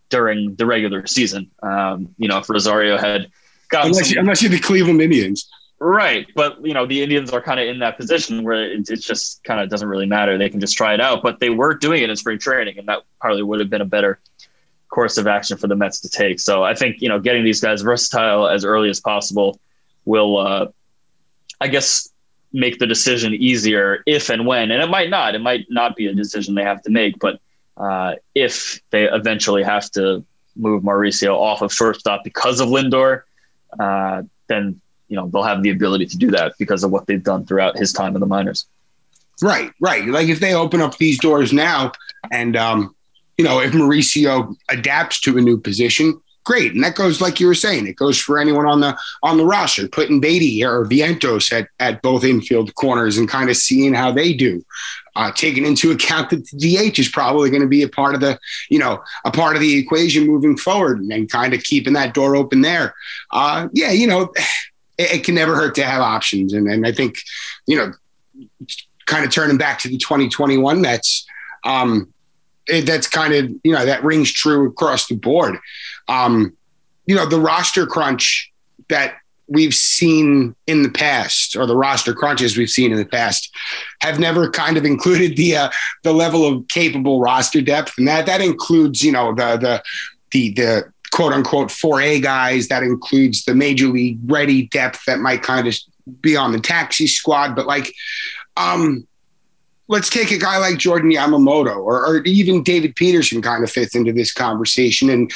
[0.10, 3.32] during the regular season um, you know if Rosario had
[3.70, 5.50] gotten unless, some, you, unless you're the Cleveland Indians
[5.80, 8.98] Right, but you know the Indians are kind of in that position where it, it
[8.98, 10.36] just kind of doesn't really matter.
[10.36, 12.88] They can just try it out, but they were doing it in spring training, and
[12.88, 14.20] that probably would have been a better
[14.90, 16.40] course of action for the Mets to take.
[16.40, 19.60] So I think you know getting these guys versatile as early as possible
[20.06, 20.68] will, uh,
[21.62, 22.10] I guess,
[22.54, 25.36] make the decision easier if and when, and it might not.
[25.36, 27.40] It might not be a decision they have to make, but
[27.76, 30.26] uh, if they eventually have to
[30.56, 33.22] move Mauricio off of shortstop because of Lindor,
[33.80, 37.24] uh, then you know they'll have the ability to do that because of what they've
[37.24, 38.66] done throughout his time in the minors.
[39.42, 40.06] Right, right.
[40.06, 41.92] Like if they open up these doors now,
[42.32, 42.96] and um,
[43.38, 46.74] you know if Mauricio adapts to a new position, great.
[46.74, 49.46] And that goes like you were saying, it goes for anyone on the on the
[49.46, 54.14] roster, putting Baty or Vientos at, at both infield corners and kind of seeing how
[54.14, 54.64] they do.
[55.18, 58.22] Uh, taking into account that the DH is probably going to be a part of
[58.22, 58.40] the,
[58.70, 62.14] you know, a part of the equation moving forward and, and kind of keeping that
[62.14, 62.94] door open there.
[63.32, 64.32] Uh, yeah, you know,
[64.98, 66.54] it, it, can never hurt to have options.
[66.54, 67.16] And, and I think,
[67.66, 67.94] you know,
[69.06, 71.26] kind of turning back to the 2021 Mets,
[71.64, 72.14] um,
[72.68, 75.58] it, that's kind of, you know, that rings true across the board.
[76.08, 76.56] Um,
[77.06, 78.52] you know, the roster crunch
[78.90, 79.16] that
[79.48, 83.50] we've seen in the past, or the roster crunches we've seen in the past,
[84.02, 85.70] have never kind of included the uh,
[86.04, 89.84] the level of capable roster depth, and that that includes, you know, the the
[90.32, 92.68] the the quote unquote 4A guys.
[92.68, 95.76] That includes the major league ready depth that might kind of
[96.22, 97.94] be on the taxi squad, but like,
[98.56, 99.08] um,
[99.88, 103.96] let's take a guy like Jordan Yamamoto or, or even David Peterson kind of fits
[103.96, 105.10] into this conversation.
[105.10, 105.32] And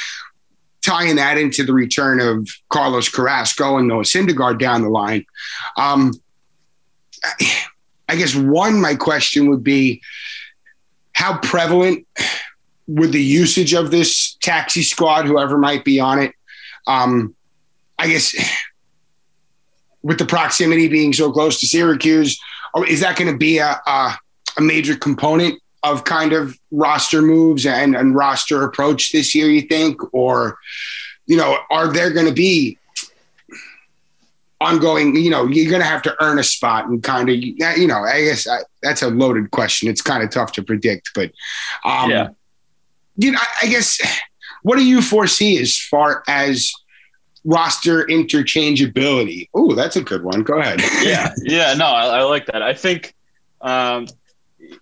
[0.82, 5.24] tying that into the return of Carlos Carrasco and Noah Syndergaard down the line.
[5.76, 6.12] Um,
[8.08, 10.02] I guess one, my question would be
[11.12, 12.06] how prevalent
[12.88, 16.34] would the usage of this taxi squad, whoever might be on it,
[16.86, 17.34] um,
[17.98, 18.34] I guess
[20.02, 22.40] with the proximity being so close to Syracuse,
[22.88, 24.18] is that going to be a, a,
[24.58, 29.62] a major component of kind of roster moves and, and roster approach this year, you
[29.62, 30.00] think?
[30.12, 30.58] Or,
[31.26, 32.78] you know, are there going to be
[34.60, 37.86] ongoing, you know, you're going to have to earn a spot and kind of, you
[37.86, 39.88] know, I guess I, that's a loaded question.
[39.88, 41.32] It's kind of tough to predict, but,
[41.84, 42.28] um, yeah.
[43.16, 44.00] you know, I, I guess
[44.62, 46.72] what do you foresee as far as
[47.44, 49.48] roster interchangeability?
[49.54, 50.42] Oh, that's a good one.
[50.42, 50.80] Go ahead.
[51.02, 51.32] yeah.
[51.42, 51.74] Yeah.
[51.74, 52.62] No, I, I like that.
[52.62, 53.14] I think,
[53.60, 54.06] um,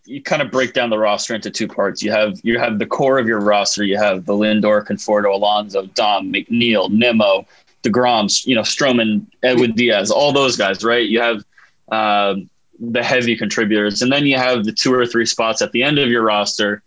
[0.05, 2.03] you kind of break down the roster into two parts.
[2.03, 3.83] You have you have the core of your roster.
[3.83, 7.47] You have the Lindor, Conforto, Alonso, Dom, McNeil, Nimmo,
[7.83, 11.09] Degroms, you know, Stroman, Edwin Diaz, all those guys, right?
[11.09, 11.45] You have
[11.91, 12.37] uh,
[12.79, 15.99] the heavy contributors, and then you have the two or three spots at the end
[15.99, 16.83] of your roster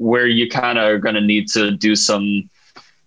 [0.00, 2.48] where you kind of are going to need to do some,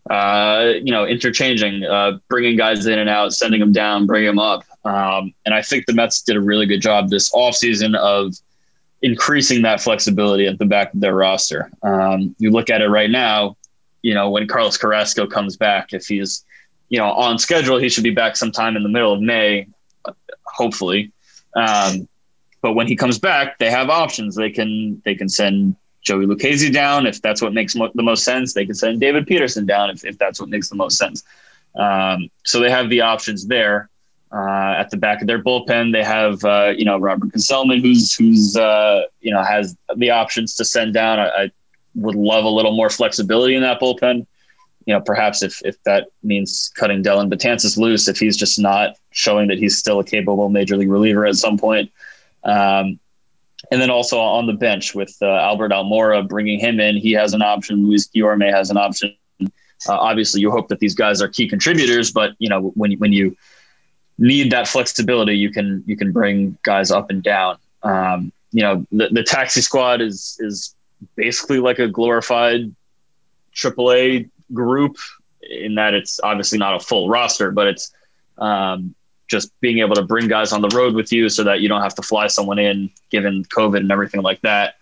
[0.09, 4.39] uh, you know, interchanging, uh, bringing guys in and out, sending them down, bringing them
[4.39, 4.63] up.
[4.85, 8.33] Um, and I think the Mets did a really good job this offseason of–
[9.03, 11.69] increasing that flexibility at the back of their roster.
[11.83, 13.57] Um, you look at it right now,
[14.01, 16.45] you know, when Carlos Carrasco comes back, if he's,
[16.89, 19.67] you know, on schedule, he should be back sometime in the middle of May,
[20.45, 21.11] hopefully.
[21.55, 22.07] Um,
[22.61, 24.35] but when he comes back, they have options.
[24.35, 28.23] They can they can send Joey Lucchesi down if that's what makes mo- the most
[28.23, 28.53] sense.
[28.53, 31.23] They can send David Peterson down if, if that's what makes the most sense.
[31.75, 33.89] Um, so they have the options there.
[34.31, 38.15] Uh, at the back of their bullpen, they have uh, you know Robert Gsellman, who's
[38.15, 41.19] who's uh, you know has the options to send down.
[41.19, 41.51] I, I,
[41.95, 44.25] would love a little more flexibility in that bullpen.
[44.87, 48.97] You know, perhaps if if that means cutting Dellin Betances loose, if he's just not
[49.11, 51.91] showing that he's still a capable major league reliever at some point.
[52.43, 52.99] Um,
[53.71, 57.33] and then also on the bench with uh, Albert Almora, bringing him in, he has
[57.33, 57.87] an option.
[57.87, 59.15] Luis Guillorme has an option.
[59.41, 59.47] Uh,
[59.87, 63.35] obviously, you hope that these guys are key contributors, but you know when when you
[64.17, 67.57] need that flexibility, you can you can bring guys up and down.
[67.83, 70.75] Um, you know, the, the taxi squad is is
[71.15, 72.73] basically like a glorified
[73.55, 74.97] AAA group
[75.41, 77.91] in that it's obviously not a full roster, but it's
[78.37, 78.95] um,
[79.27, 81.81] just being able to bring guys on the road with you so that you don't
[81.81, 84.75] have to fly someone in given COVID and everything like that.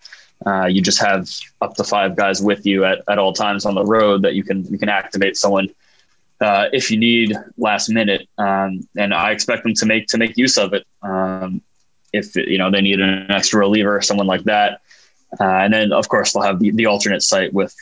[0.44, 1.28] Uh, you just have
[1.60, 4.42] up to five guys with you at, at all times on the road that you
[4.42, 5.68] can you can activate someone
[6.40, 8.28] uh, if you need last minute.
[8.38, 10.84] Um, and I expect them to make to make use of it.
[11.02, 11.62] Um,
[12.12, 14.80] if you know they need an extra reliever, or someone like that,
[15.40, 17.74] uh, and then of course they'll have the, the alternate site with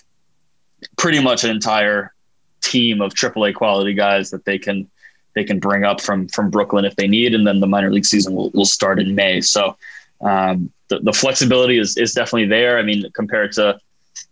[0.98, 2.12] pretty much an entire
[2.61, 4.90] team of AAA quality guys that they can
[5.35, 8.07] they can bring up from from Brooklyn if they need, and then the minor league
[8.07, 9.41] season will, will start in May.
[9.41, 9.76] So
[10.20, 12.78] um, the, the flexibility is is definitely there.
[12.78, 13.81] I mean, compared to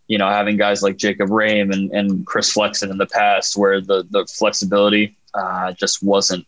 [0.09, 3.81] you know, having guys like Jacob Rhame and, and Chris Flexen in the past, where
[3.81, 6.47] the the flexibility uh, just wasn't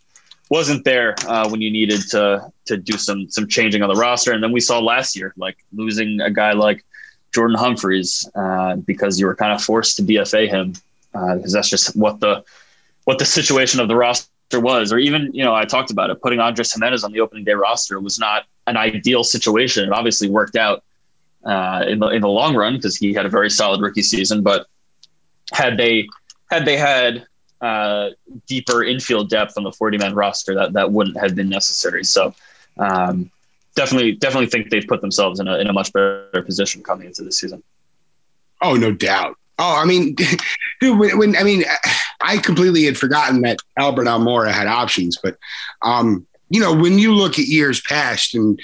[0.49, 4.33] wasn't there uh, when you needed to to do some some changing on the roster.
[4.33, 6.85] And then we saw last year, like losing a guy like
[7.33, 10.75] Jordan Humphreys uh, because you were kind of forced to DFA him
[11.13, 12.43] because uh, that's just what the
[13.05, 14.29] what the situation of the roster
[14.59, 14.93] was.
[14.93, 17.53] Or even you know, I talked about it, putting Andres Gimenez on the opening day
[17.53, 19.85] roster was not an ideal situation.
[19.85, 20.83] It obviously worked out
[21.45, 24.43] uh, in the in the long run because he had a very solid rookie season.
[24.43, 24.67] But
[25.53, 26.09] had they
[26.51, 27.27] had they had
[27.61, 28.11] uh,
[28.47, 32.03] deeper infield depth on the 40 man roster, that that wouldn't have been necessary.
[32.05, 32.35] So
[32.79, 33.31] um,
[33.77, 37.23] definitely definitely think they've put themselves in a in a much better position coming into
[37.23, 37.63] this season.
[38.63, 39.37] Oh, no doubt.
[39.59, 40.15] Oh, I mean,
[40.81, 41.65] dude, when, when I mean,
[42.39, 45.19] completely had forgotten that Albert Almora had options.
[45.23, 45.37] But
[45.83, 48.61] um, you know, when you look at years past and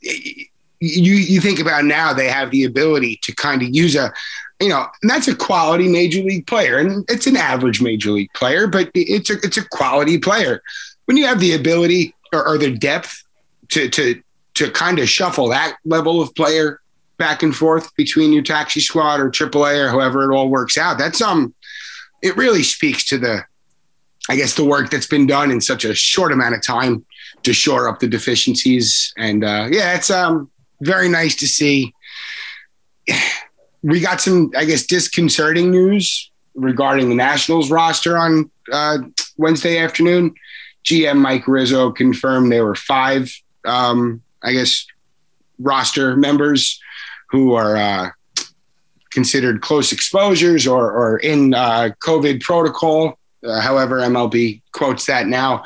[0.00, 4.12] you you think about now, they have the ability to kind of use a
[4.60, 8.32] you know, and that's a quality major league player, and it's an average major league
[8.34, 10.62] player, but it's a it's a quality player.
[11.06, 13.24] When you have the ability or, or the depth
[13.70, 14.22] to to
[14.54, 16.80] to kind of shuffle that level of player
[17.16, 20.98] back and forth between your taxi squad or AAA or however it all works out,
[20.98, 21.54] that's um,
[22.24, 23.44] it really speaks to the,
[24.28, 27.04] I guess, the work that's been done in such a short amount of time
[27.44, 29.12] to shore up the deficiencies.
[29.16, 30.50] And uh, yeah, it's um
[30.80, 31.94] very nice to see
[33.82, 38.98] we got some, I guess, disconcerting news regarding the Nationals roster on uh,
[39.36, 40.34] Wednesday afternoon.
[40.84, 43.30] GM Mike Rizzo confirmed there were five,
[43.66, 44.86] um, I guess,
[45.58, 46.80] roster members
[47.30, 48.10] who are uh,
[49.14, 53.18] considered close exposures or, or in uh, COVID protocol.
[53.42, 55.64] Uh, however, MLB quotes that now.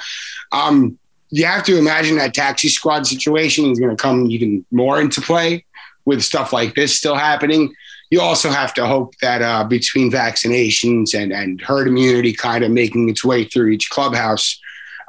[0.52, 0.98] Um,
[1.30, 5.20] you have to imagine that taxi squad situation is going to come even more into
[5.20, 5.64] play
[6.04, 7.74] with stuff like this still happening
[8.10, 12.70] you also have to hope that uh, between vaccinations and, and herd immunity kind of
[12.70, 14.58] making its way through each clubhouse,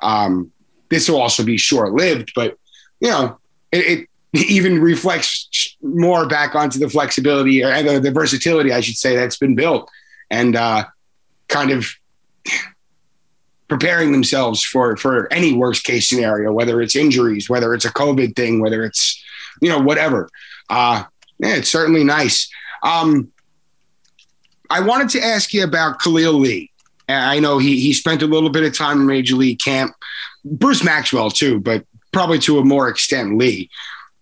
[0.01, 0.51] um,
[0.89, 2.33] this will also be short lived.
[2.35, 2.57] But,
[2.99, 3.39] you know,
[3.71, 4.09] it, it,
[4.49, 9.38] even reflects more back onto the flexibility or the, the versatility, I should say, that's
[9.38, 9.89] been built
[10.30, 10.86] and uh,
[11.47, 11.88] kind of
[13.67, 18.36] preparing themselves for, for any worst case scenario, whether it's injuries, whether it's a COVID
[18.36, 19.23] thing, whether it's,
[19.61, 20.30] you know, whatever.
[20.69, 21.03] Uh,
[21.39, 22.49] yeah, it's certainly nice.
[22.84, 23.32] Um,
[24.69, 26.71] I wanted to ask you about Khalil Lee.
[27.07, 29.95] I know he he spent a little bit of time in Major League camp.
[30.45, 33.69] Bruce Maxwell too, but probably to a more extent Lee.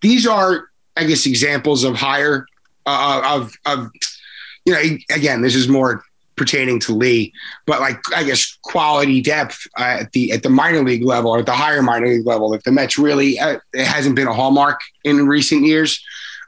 [0.01, 2.45] These are, I guess, examples of higher
[2.85, 3.89] uh, of of
[4.65, 4.81] you know.
[5.15, 6.03] Again, this is more
[6.35, 7.33] pertaining to Lee,
[7.65, 11.39] but like I guess quality depth uh, at the at the minor league level or
[11.39, 12.53] at the higher minor league level.
[12.53, 16.01] If the Mets really uh, it hasn't been a hallmark in recent years.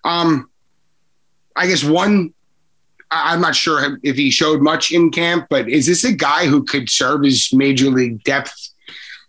[0.06, 0.50] Um,
[1.56, 2.34] I guess one,
[3.12, 6.64] I'm not sure if he showed much in camp, but is this a guy who
[6.64, 8.70] could serve as major league depth,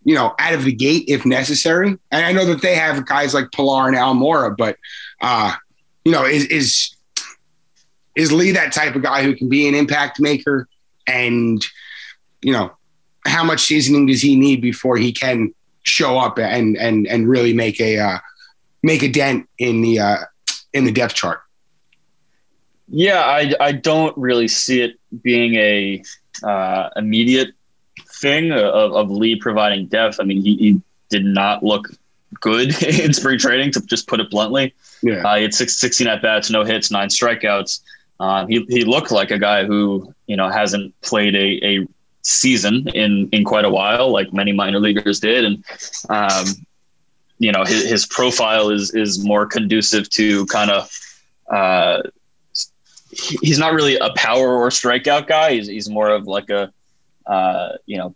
[0.05, 1.97] you know, out of the gate if necessary?
[2.11, 4.77] And I know that they have guys like Pilar and Almora, but
[5.21, 5.55] uh,
[6.05, 6.97] you know, is is
[8.17, 10.69] is Lee that type of guy who can be an impact maker?
[11.07, 11.65] And
[12.43, 12.73] you know,
[13.27, 17.53] how much seasoning does he need before he can show up and and and really
[17.53, 18.19] make a uh,
[18.83, 20.17] make a dent in the uh,
[20.73, 21.41] in the depth chart?
[22.93, 26.03] Yeah, I, I don't really see it being a
[26.43, 27.55] uh, immediate
[28.21, 30.19] thing of, of Lee providing depth.
[30.21, 31.89] I mean, he, he did not look
[32.41, 34.75] good in spring training, to just put it bluntly.
[35.03, 35.27] Yeah.
[35.27, 37.81] Uh, he had six, 16 at bats, no hits, nine strikeouts.
[38.19, 41.87] Uh, he, he looked like a guy who, you know, hasn't played a, a
[42.23, 45.45] season in, in quite a while, like many minor leaguers did.
[45.45, 45.65] And,
[46.11, 46.47] um,
[47.39, 50.91] you know, his, his profile is, is more conducive to kind of,
[51.51, 52.03] uh,
[53.11, 55.55] he's not really a power or strikeout guy.
[55.55, 56.71] He's, he's more of like a,
[57.31, 58.15] uh, you know,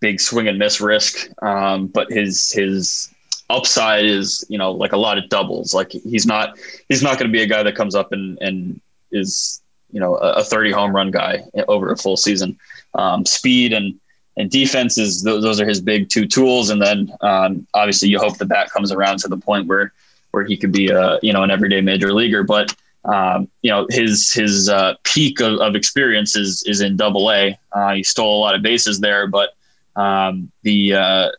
[0.00, 1.30] big swing and miss risk.
[1.42, 3.12] Um, but his, his
[3.48, 5.72] upside is, you know, like a lot of doubles.
[5.72, 6.58] Like he's not,
[6.88, 8.80] he's not going to be a guy that comes up and, and
[9.10, 12.58] is, you know, a, a 30 home run guy over a full season.
[12.94, 13.98] Um, speed and,
[14.36, 16.68] and defense is those, are his big two tools.
[16.68, 19.92] And then um, obviously you hope the bat comes around to the point where,
[20.32, 22.74] where he could be a, you know, an everyday major leaguer, but
[23.04, 27.58] um, you know his his uh, peak of, of, experience is is in Double A.
[27.72, 29.50] Uh, he stole a lot of bases there, but
[29.96, 31.30] um, the uh,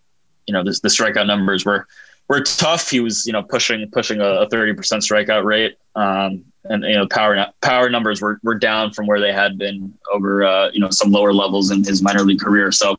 [0.48, 1.88] you know the, the, strikeout numbers were
[2.28, 2.90] were tough.
[2.90, 7.08] He was you know pushing pushing a thirty percent strikeout rate, um, and you know
[7.08, 10.90] power power numbers were were down from where they had been over uh, you know
[10.90, 12.72] some lower levels in his minor league career.
[12.72, 12.96] So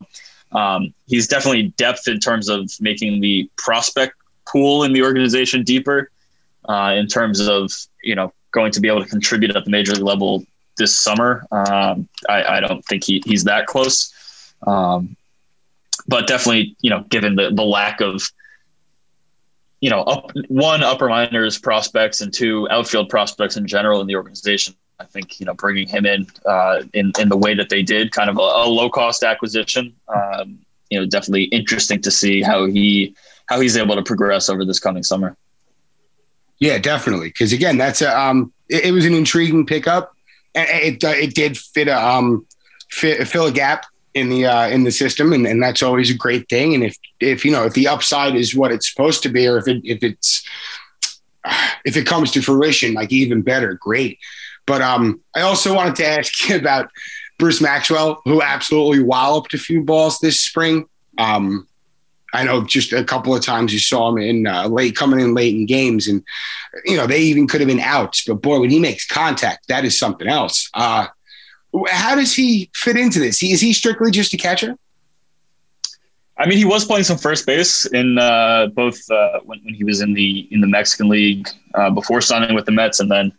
[0.52, 4.14] um, he's definitely depth in terms of making the prospect
[4.46, 6.10] pool in the organization deeper.
[6.68, 7.72] Uh, in terms of
[8.04, 10.44] you know going to be able to contribute at the major league level
[10.78, 11.46] this summer.
[11.50, 14.12] Um, I, I, don't think he, he's that close.
[14.66, 15.16] Um,
[16.06, 18.22] but definitely, you know, given the, the lack of,
[19.80, 24.16] you know, up, one upper minors prospects and two outfield prospects in general in the
[24.16, 27.82] organization, I think you know bringing him in uh, in in the way that they
[27.82, 29.94] did, kind of a, a low cost acquisition.
[30.08, 34.64] Um, you know, definitely interesting to see how he how he's able to progress over
[34.64, 35.36] this coming summer.
[36.62, 37.30] Yeah, definitely.
[37.30, 40.14] Because again, that's a um, it, it, was an intriguing pickup,
[40.54, 42.46] and it uh, it did fit a um,
[42.88, 43.84] fit, fill a gap
[44.14, 46.72] in the uh, in the system, and, and that's always a great thing.
[46.72, 49.58] And if if you know if the upside is what it's supposed to be, or
[49.58, 50.48] if it if it's
[51.84, 54.20] if it comes to fruition, like even better, great.
[54.64, 56.90] But um, I also wanted to ask you about
[57.40, 60.86] Bruce Maxwell, who absolutely walloped a few balls this spring.
[61.18, 61.66] Um,
[62.32, 65.34] I know just a couple of times you saw him in uh, late, coming in
[65.34, 66.22] late in games, and
[66.84, 68.24] you know they even could have been outs.
[68.24, 70.70] But boy, when he makes contact, that is something else.
[70.72, 71.06] Uh,
[71.88, 73.42] how does he fit into this?
[73.42, 74.76] Is he strictly just a catcher?
[76.38, 79.84] I mean, he was playing some first base in uh, both uh, when, when, he
[79.84, 83.32] was in the in the Mexican League uh, before signing with the Mets, and then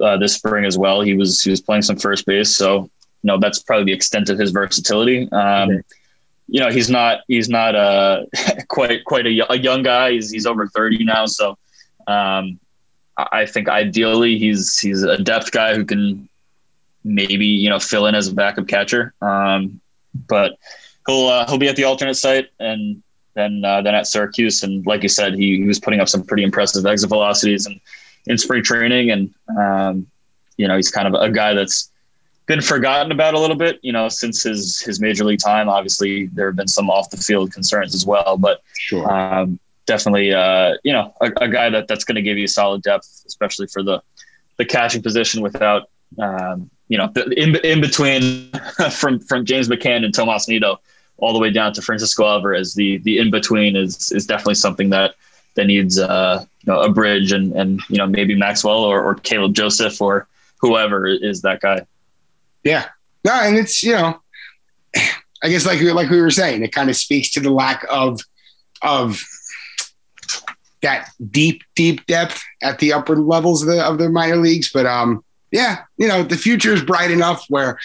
[0.00, 1.02] uh, this spring as well.
[1.02, 2.82] He was he was playing some first base, so
[3.22, 5.30] you know that's probably the extent of his versatility.
[5.30, 5.82] Um, okay.
[6.46, 8.24] You know, he's not he's not uh,
[8.68, 10.12] quite quite a, a, young guy.
[10.12, 11.56] He's he's over thirty now, so
[12.06, 12.58] um,
[13.16, 16.28] I think ideally he's he's a depth guy who can
[17.02, 19.14] maybe you know fill in as a backup catcher.
[19.20, 19.80] Um,
[20.28, 20.58] but
[21.06, 23.02] he'll uh, he'll be at the alternate site and
[23.34, 24.62] then uh, then at Syracuse.
[24.62, 27.80] And like you said, he, he was putting up some pretty impressive exit velocities and
[28.26, 29.10] in spring training.
[29.10, 30.06] And um,
[30.56, 31.90] you know, he's kind of a guy that's
[32.46, 33.80] been forgotten about a little bit.
[33.82, 35.68] You know, since his his major league time.
[35.68, 39.10] Obviously, there have been some off the field concerns as well, but sure.
[39.10, 42.82] Um, definitely, uh, you know, a, a guy that that's going to give you solid
[42.82, 44.02] depth, especially for the
[44.56, 45.88] the catching position without
[46.18, 48.50] um, you know, in, in between
[48.92, 50.80] from, from James McCann and Tomas Nido
[51.18, 54.90] all the way down to Francisco Alvarez, the, the in between is, is definitely something
[54.90, 55.14] that,
[55.54, 59.14] that needs uh, you know, a bridge and, and, you know, maybe Maxwell or, or
[59.14, 60.26] Caleb Joseph or
[60.58, 61.86] whoever is that guy.
[62.64, 62.88] Yeah.
[63.24, 64.20] No, and it's, you know,
[65.42, 68.20] I guess like, like we were saying, it kind of speaks to the lack of,
[68.82, 69.20] of
[70.82, 74.70] that deep, deep depth at the upper levels of the, of the minor leagues.
[74.72, 77.78] But, um, yeah, you know, the future is bright enough where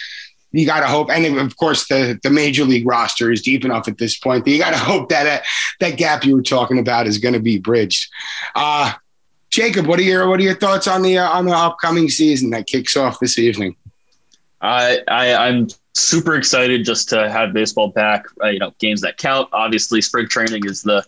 [0.52, 1.10] you got to hope.
[1.10, 4.50] And of course, the, the major league roster is deep enough at this point that
[4.50, 5.44] you got to hope that uh,
[5.78, 8.10] that gap you were talking about is going to be bridged.
[8.54, 8.92] Uh,
[9.50, 12.50] Jacob, what are your what are your thoughts on the uh, on the upcoming season
[12.50, 13.76] that kicks off this evening?
[14.60, 18.26] I, I I'm super excited just to have baseball back.
[18.42, 19.48] Uh, you know, games that count.
[19.52, 21.04] Obviously, spring training is the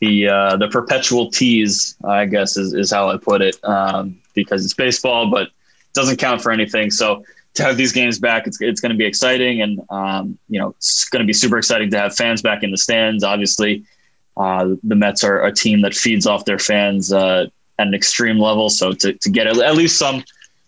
[0.00, 1.96] the uh, the perpetual tease.
[2.04, 5.52] I guess is is how I put it um, because it's baseball, but it
[5.94, 6.90] doesn't count for anything.
[6.90, 7.24] So
[7.54, 9.62] to have these games back, it's, it's going to be exciting.
[9.62, 12.70] And, um, you know, it's going to be super exciting to have fans back in
[12.70, 13.22] the stands.
[13.22, 13.84] Obviously,
[14.36, 17.46] uh, the Mets are a team that feeds off their fans uh,
[17.78, 18.68] at an extreme level.
[18.70, 20.24] So to, to get at least some,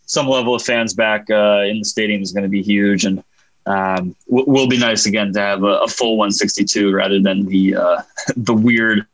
[0.06, 3.04] some level of fans back uh, in the stadium is going to be huge.
[3.04, 3.22] And
[3.66, 7.76] um, w- will be nice again to have a, a full 162 rather than the,
[7.76, 8.02] uh,
[8.36, 9.06] the weird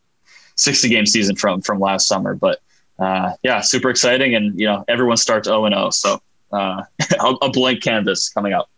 [0.57, 2.35] 60 game season from, from last summer.
[2.35, 2.61] But,
[2.99, 4.35] uh, yeah, super exciting.
[4.35, 5.91] And, you know, everyone starts 0 and 0.
[5.91, 6.21] So
[6.53, 6.83] uh,
[7.43, 8.69] a blank canvas coming up.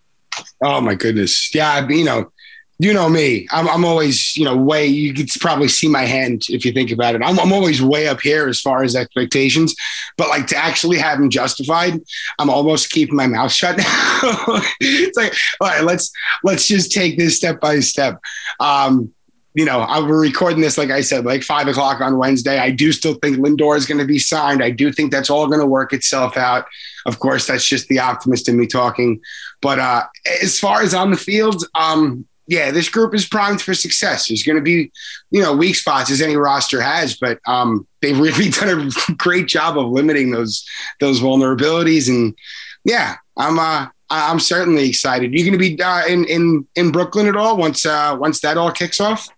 [0.63, 1.55] Oh, my goodness.
[1.55, 2.33] Yeah, you know,
[2.79, 3.47] you know me.
[3.53, 6.91] I'm, I'm always, you know, way, you could probably see my hand if you think
[6.91, 7.23] about it.
[7.25, 9.75] I'm, I'm always way up here as far as expectations,
[10.17, 12.01] but like to actually have them justified,
[12.39, 13.85] I'm almost keeping my mouth shut now.
[14.81, 16.11] it's like, all right, let's,
[16.43, 18.21] let's just take this step by step.
[18.59, 19.13] Um,
[19.55, 22.59] you know, I we're recording this, like I said, like five o'clock on Wednesday.
[22.59, 24.65] I do still think Lindor is going to be signed.
[24.65, 26.67] I do think that's all going to work itself out.
[27.07, 29.21] Of course, that's just the optimist in me talking.
[29.63, 30.03] But uh,
[30.43, 34.29] as far as on the field, um, yeah, this group is primed for success.
[34.29, 34.93] There's going to be,
[35.31, 39.47] you know, weak spots as any roster has, but um, they've really done a great
[39.47, 40.65] job of limiting those
[41.01, 42.09] those vulnerabilities.
[42.09, 42.37] And
[42.85, 45.33] yeah, I'm uh, I'm certainly excited.
[45.33, 48.57] You going to be uh, in in in Brooklyn at all once uh, once that
[48.57, 49.29] all kicks off?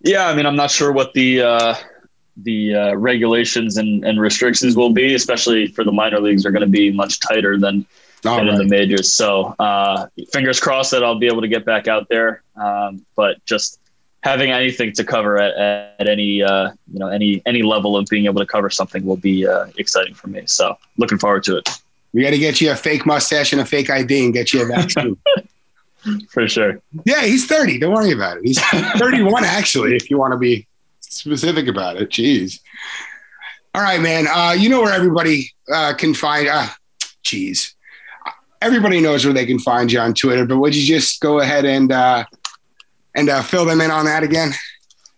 [0.00, 1.74] Yeah, I mean, I'm not sure what the uh,
[2.36, 6.62] the uh, regulations and, and restrictions will be, especially for the minor leagues, are going
[6.62, 7.86] to be much tighter than,
[8.24, 8.48] than right.
[8.48, 9.12] in the majors.
[9.12, 12.42] So, uh, fingers crossed that I'll be able to get back out there.
[12.56, 13.78] Um, but just
[14.22, 15.54] having anything to cover at,
[16.00, 19.16] at any uh, you know any any level of being able to cover something will
[19.16, 20.42] be uh, exciting for me.
[20.46, 21.68] So, looking forward to it.
[22.12, 24.62] We got to get you a fake mustache and a fake ID and get you
[24.62, 25.16] a vaccine.
[26.30, 26.80] for sure.
[27.04, 27.78] Yeah, he's 30.
[27.80, 28.44] Don't worry about it.
[28.44, 30.66] He's 31, actually, if you want to be
[31.00, 32.10] specific about it.
[32.10, 32.60] Jeez.
[33.74, 34.26] All right, man.
[34.28, 36.46] Uh, you know where everybody uh, can find.
[36.46, 36.68] Uh,
[37.24, 37.74] geez,
[38.64, 40.46] everybody knows where they can find you on Twitter.
[40.46, 42.24] But would you just go ahead and uh,
[43.14, 44.52] and uh, fill them in on that again?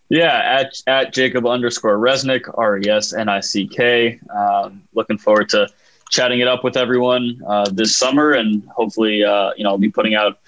[0.09, 4.19] Yeah, at at Jacob underscore Resnick R E S N I C K.
[4.35, 5.67] Um, looking forward to
[6.09, 9.89] chatting it up with everyone uh, this summer, and hopefully, uh, you know, I'll be
[9.89, 10.39] putting out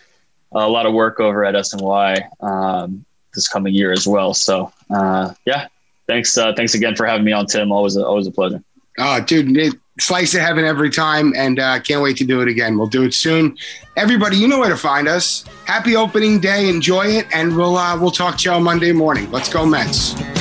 [0.52, 4.34] a lot of work over at SNY um, this coming year as well.
[4.34, 5.68] So uh, yeah,
[6.08, 6.38] thanks.
[6.38, 7.72] Uh, thanks again for having me on, Tim.
[7.72, 8.64] Always, a, always a pleasure.
[8.97, 12.47] Oh, dude, it, slice of heaven every time, and uh, can't wait to do it
[12.47, 12.78] again.
[12.78, 13.58] We'll do it soon.
[13.95, 15.43] Everybody, you know where to find us.
[15.66, 16.70] Happy opening day.
[16.70, 19.30] Enjoy it, and we'll uh, we'll talk to you on Monday morning.
[19.32, 20.39] Let's go, Mets.